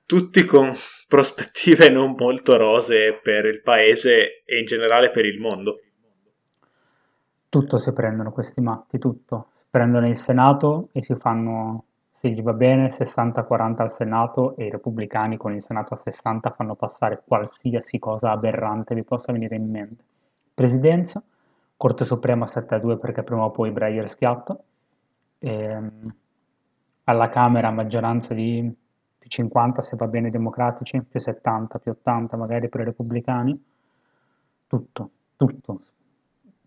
tutti 0.06 0.44
con 0.44 0.72
prospettive 1.06 1.90
non 1.90 2.14
molto 2.18 2.56
rosee 2.56 3.18
per 3.20 3.44
il 3.44 3.60
paese 3.60 4.42
e 4.44 4.58
in 4.58 4.64
generale 4.64 5.10
per 5.10 5.26
il 5.26 5.38
mondo. 5.38 5.80
Tutto 7.48 7.76
si 7.76 7.92
prendono 7.92 8.32
questi 8.32 8.62
matti, 8.62 8.98
tutto. 8.98 9.48
Prendono 9.68 10.08
il 10.08 10.16
Senato 10.16 10.88
e 10.92 11.02
si 11.02 11.14
fanno 11.16 11.84
se 12.22 12.30
gli 12.30 12.40
va 12.40 12.52
bene 12.52 12.94
60-40 12.96 13.82
al 13.82 13.94
Senato 13.96 14.54
e 14.56 14.66
i 14.66 14.70
repubblicani 14.70 15.36
con 15.36 15.54
il 15.54 15.64
Senato 15.66 15.94
a 15.94 16.00
60 16.04 16.52
fanno 16.52 16.76
passare 16.76 17.20
qualsiasi 17.26 17.98
cosa 17.98 18.30
aberrante 18.30 18.94
vi 18.94 19.02
possa 19.02 19.32
venire 19.32 19.56
in 19.56 19.68
mente. 19.68 20.04
Presidenza, 20.54 21.20
Corte 21.76 22.04
Suprema 22.04 22.46
7-2 22.46 23.00
perché 23.00 23.24
prima 23.24 23.42
o 23.42 23.50
poi 23.50 23.72
Breyer 23.72 24.08
schiatta, 24.08 24.56
ehm, 25.40 26.14
alla 27.04 27.28
Camera 27.28 27.72
maggioranza 27.72 28.34
di 28.34 28.72
più 29.18 29.28
50 29.28 29.82
se 29.82 29.96
va 29.96 30.06
bene 30.06 30.28
i 30.28 30.30
democratici, 30.30 31.02
più 31.02 31.18
70, 31.18 31.80
più 31.80 31.90
80 31.90 32.36
magari 32.36 32.68
per 32.68 32.82
i 32.82 32.84
repubblicani, 32.84 33.64
tutto, 34.68 35.10
tutto. 35.36 35.80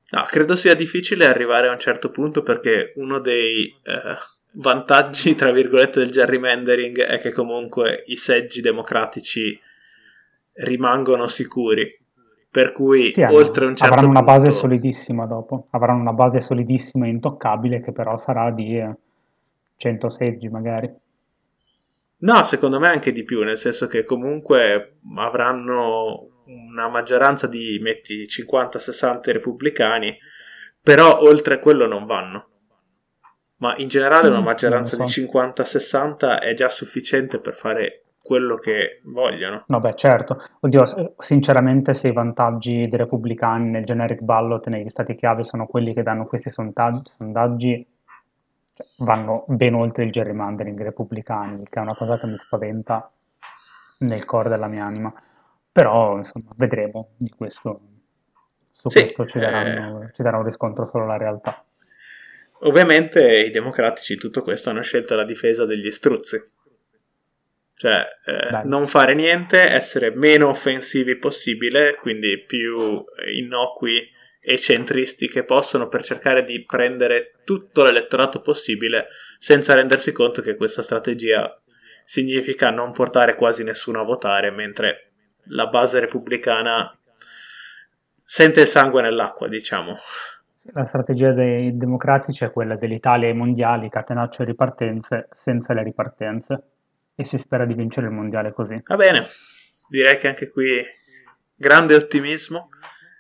No, 0.10 0.22
credo 0.28 0.58
sia 0.58 0.76
difficile 0.76 1.26
arrivare 1.26 1.70
a 1.70 1.72
un 1.72 1.80
certo 1.80 2.12
punto 2.12 2.44
perché 2.44 2.92
uno 2.98 3.20
dei... 3.20 3.74
Eh 3.84 4.34
vantaggi, 4.56 5.34
tra 5.36 5.52
virgolette, 5.52 6.00
del 6.00 6.12
gerrymandering 6.12 7.02
è 7.02 7.20
che 7.20 7.32
comunque 7.32 8.04
i 8.08 8.16
seggi 8.16 8.62
democratici 8.62 9.60
rimangono 10.54 11.28
sicuri. 11.28 12.00
Per 12.50 12.72
cui, 12.72 13.12
sì, 13.14 13.22
oltre 13.22 13.66
un 13.66 13.76
certo 13.76 13.94
avranno 13.94 14.14
punto... 14.14 14.22
una 14.22 14.38
base 14.38 14.52
solidissima 14.52 15.26
dopo. 15.26 15.68
Avranno 15.72 16.00
una 16.00 16.14
base 16.14 16.40
solidissima 16.40 17.06
e 17.06 17.10
intoccabile 17.10 17.82
che 17.82 17.92
però 17.92 18.22
sarà 18.26 18.50
di 18.52 18.82
100 19.76 20.10
seggi 20.10 20.48
magari. 20.48 20.90
No, 22.18 22.44
secondo 22.44 22.80
me 22.80 22.88
anche 22.88 23.12
di 23.12 23.24
più, 23.24 23.44
nel 23.44 23.58
senso 23.58 23.88
che 23.88 24.06
comunque 24.06 25.00
avranno 25.18 26.30
una 26.46 26.88
maggioranza 26.88 27.46
di, 27.46 27.78
metti, 27.82 28.24
50-60 28.24 29.32
repubblicani, 29.34 30.18
però 30.82 31.20
oltre 31.20 31.60
quello 31.60 31.88
non 31.88 32.06
vanno 32.06 32.48
ma 33.58 33.76
in 33.78 33.88
generale 33.88 34.28
una 34.28 34.42
maggioranza 34.42 34.96
so. 34.96 35.04
di 35.04 35.28
50-60 35.28 36.40
è 36.40 36.54
già 36.54 36.70
sufficiente 36.70 37.40
per 37.40 37.56
fare 37.56 38.06
quello 38.26 38.56
che 38.56 39.02
vogliono. 39.04 39.66
No, 39.68 39.80
beh, 39.80 39.94
certo. 39.94 40.42
Oddio, 40.62 41.14
sinceramente, 41.20 41.94
se 41.94 42.08
i 42.08 42.12
vantaggi 42.12 42.88
dei 42.90 42.98
repubblicani 42.98 43.70
nel 43.70 43.86
generic 43.86 44.22
ballot 44.22 44.68
negli 44.68 44.90
stati 44.90 45.14
chiave 45.14 45.44
sono 45.44 45.68
quelli 45.68 45.94
che 45.94 46.02
danno 46.02 46.26
questi 46.26 46.50
sondaggi, 46.50 47.12
sondaggi 47.16 47.88
cioè, 48.74 48.88
vanno 49.06 49.46
ben 49.48 49.76
oltre 49.76 50.06
il 50.06 50.12
gerrymandering 50.12 50.82
repubblicani, 50.82 51.66
che 51.70 51.80
è 51.80 51.84
una 51.84 51.94
cosa 51.94 52.18
che 52.18 52.26
mi 52.26 52.36
spaventa 52.38 53.12
nel 54.00 54.26
cuore 54.26 54.50
della 54.50 54.68
mia 54.68 54.86
anima. 54.86 55.14
Però, 55.72 56.18
insomma, 56.18 56.50
vedremo 56.56 57.10
di 57.18 57.30
questo. 57.30 57.80
Su 58.72 58.90
sì, 58.90 59.14
questo 59.14 59.28
ci 59.28 59.38
daranno, 59.38 60.02
eh... 60.02 60.12
ci 60.14 60.24
darà 60.24 60.38
un 60.38 60.46
riscontro 60.46 60.90
solo 60.92 61.06
la 61.06 61.18
realtà. 61.18 61.64
Ovviamente 62.60 63.40
i 63.40 63.50
democratici 63.50 64.14
in 64.14 64.20
tutto 64.20 64.42
questo 64.42 64.70
hanno 64.70 64.82
scelto 64.82 65.16
la 65.16 65.26
difesa 65.26 65.66
degli 65.66 65.92
struzzi. 65.92 66.42
Cioè, 67.78 68.08
eh, 68.26 68.62
non 68.64 68.88
fare 68.88 69.14
niente, 69.14 69.60
essere 69.60 70.10
meno 70.16 70.48
offensivi 70.48 71.18
possibile, 71.18 71.98
quindi 72.00 72.42
più 72.46 73.04
innocui 73.34 74.10
e 74.40 74.58
centristi 74.58 75.28
che 75.28 75.44
possono 75.44 75.88
per 75.88 76.04
cercare 76.04 76.44
di 76.44 76.64
prendere 76.64 77.42
tutto 77.44 77.84
l'elettorato 77.84 78.42
possibile 78.42 79.08
senza 79.40 79.74
rendersi 79.74 80.12
conto 80.12 80.42
che 80.42 80.56
questa 80.56 80.84
strategia 80.84 81.60
significa 82.04 82.70
non 82.70 82.92
portare 82.92 83.36
quasi 83.36 83.64
nessuno 83.64 84.00
a 84.00 84.06
votare, 84.06 84.52
mentre 84.52 85.12
la 85.50 85.66
base 85.68 86.00
repubblicana 86.00 86.98
sente 88.22 88.62
il 88.62 88.68
sangue 88.68 89.02
nell'acqua, 89.02 89.48
diciamo. 89.48 89.98
La 90.72 90.86
strategia 90.86 91.32
dei 91.32 91.78
democratici 91.78 92.44
è 92.44 92.52
quella 92.52 92.76
dell'Italia 92.76 93.28
ai 93.28 93.36
mondiali, 93.36 93.90
catenaccio 93.90 94.42
e 94.42 94.46
ripartenze, 94.46 95.30
senza 95.44 95.74
le 95.74 95.84
ripartenze. 95.84 96.64
E 97.14 97.24
si 97.24 97.38
spera 97.38 97.66
di 97.66 97.76
vincere 97.76 98.08
il 98.08 98.14
mondiale 98.14 98.52
così. 98.52 98.82
Va 98.86 98.96
bene, 98.96 99.24
direi 99.88 100.18
che 100.18 100.28
anche 100.28 100.50
qui 100.50 100.82
grande 101.56 101.96
ottimismo. 101.96 102.70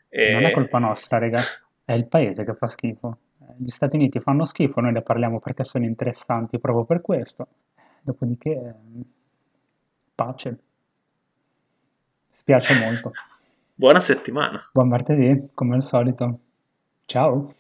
E... 0.10 0.34
Non 0.34 0.46
è 0.46 0.52
colpa 0.52 0.80
nostra, 0.80 1.20
raga, 1.20 1.40
è 1.86 1.94
il 1.94 2.08
paese 2.08 2.44
che 2.44 2.56
fa 2.56 2.68
schifo. 2.68 3.20
Gli 3.58 3.70
Stati 3.70 3.96
Uniti 3.96 4.20
fanno 4.20 4.44
schifo, 4.44 4.82
noi 4.82 4.92
ne 4.92 5.02
parliamo 5.02 5.40
perché 5.40 5.64
sono 5.64 5.86
interessanti 5.86 6.60
proprio 6.60 6.84
per 6.84 7.02
questo. 7.02 7.48
Dopodiché, 8.02 8.76
pace. 10.14 10.58
Spiace 12.32 12.84
molto. 12.84 13.12
Buona 13.74 14.02
settimana. 14.02 14.60
Buon 14.74 14.88
martedì, 14.90 15.50
come 15.54 15.76
al 15.76 15.84
solito. 15.84 16.40
Ciao. 17.08 17.54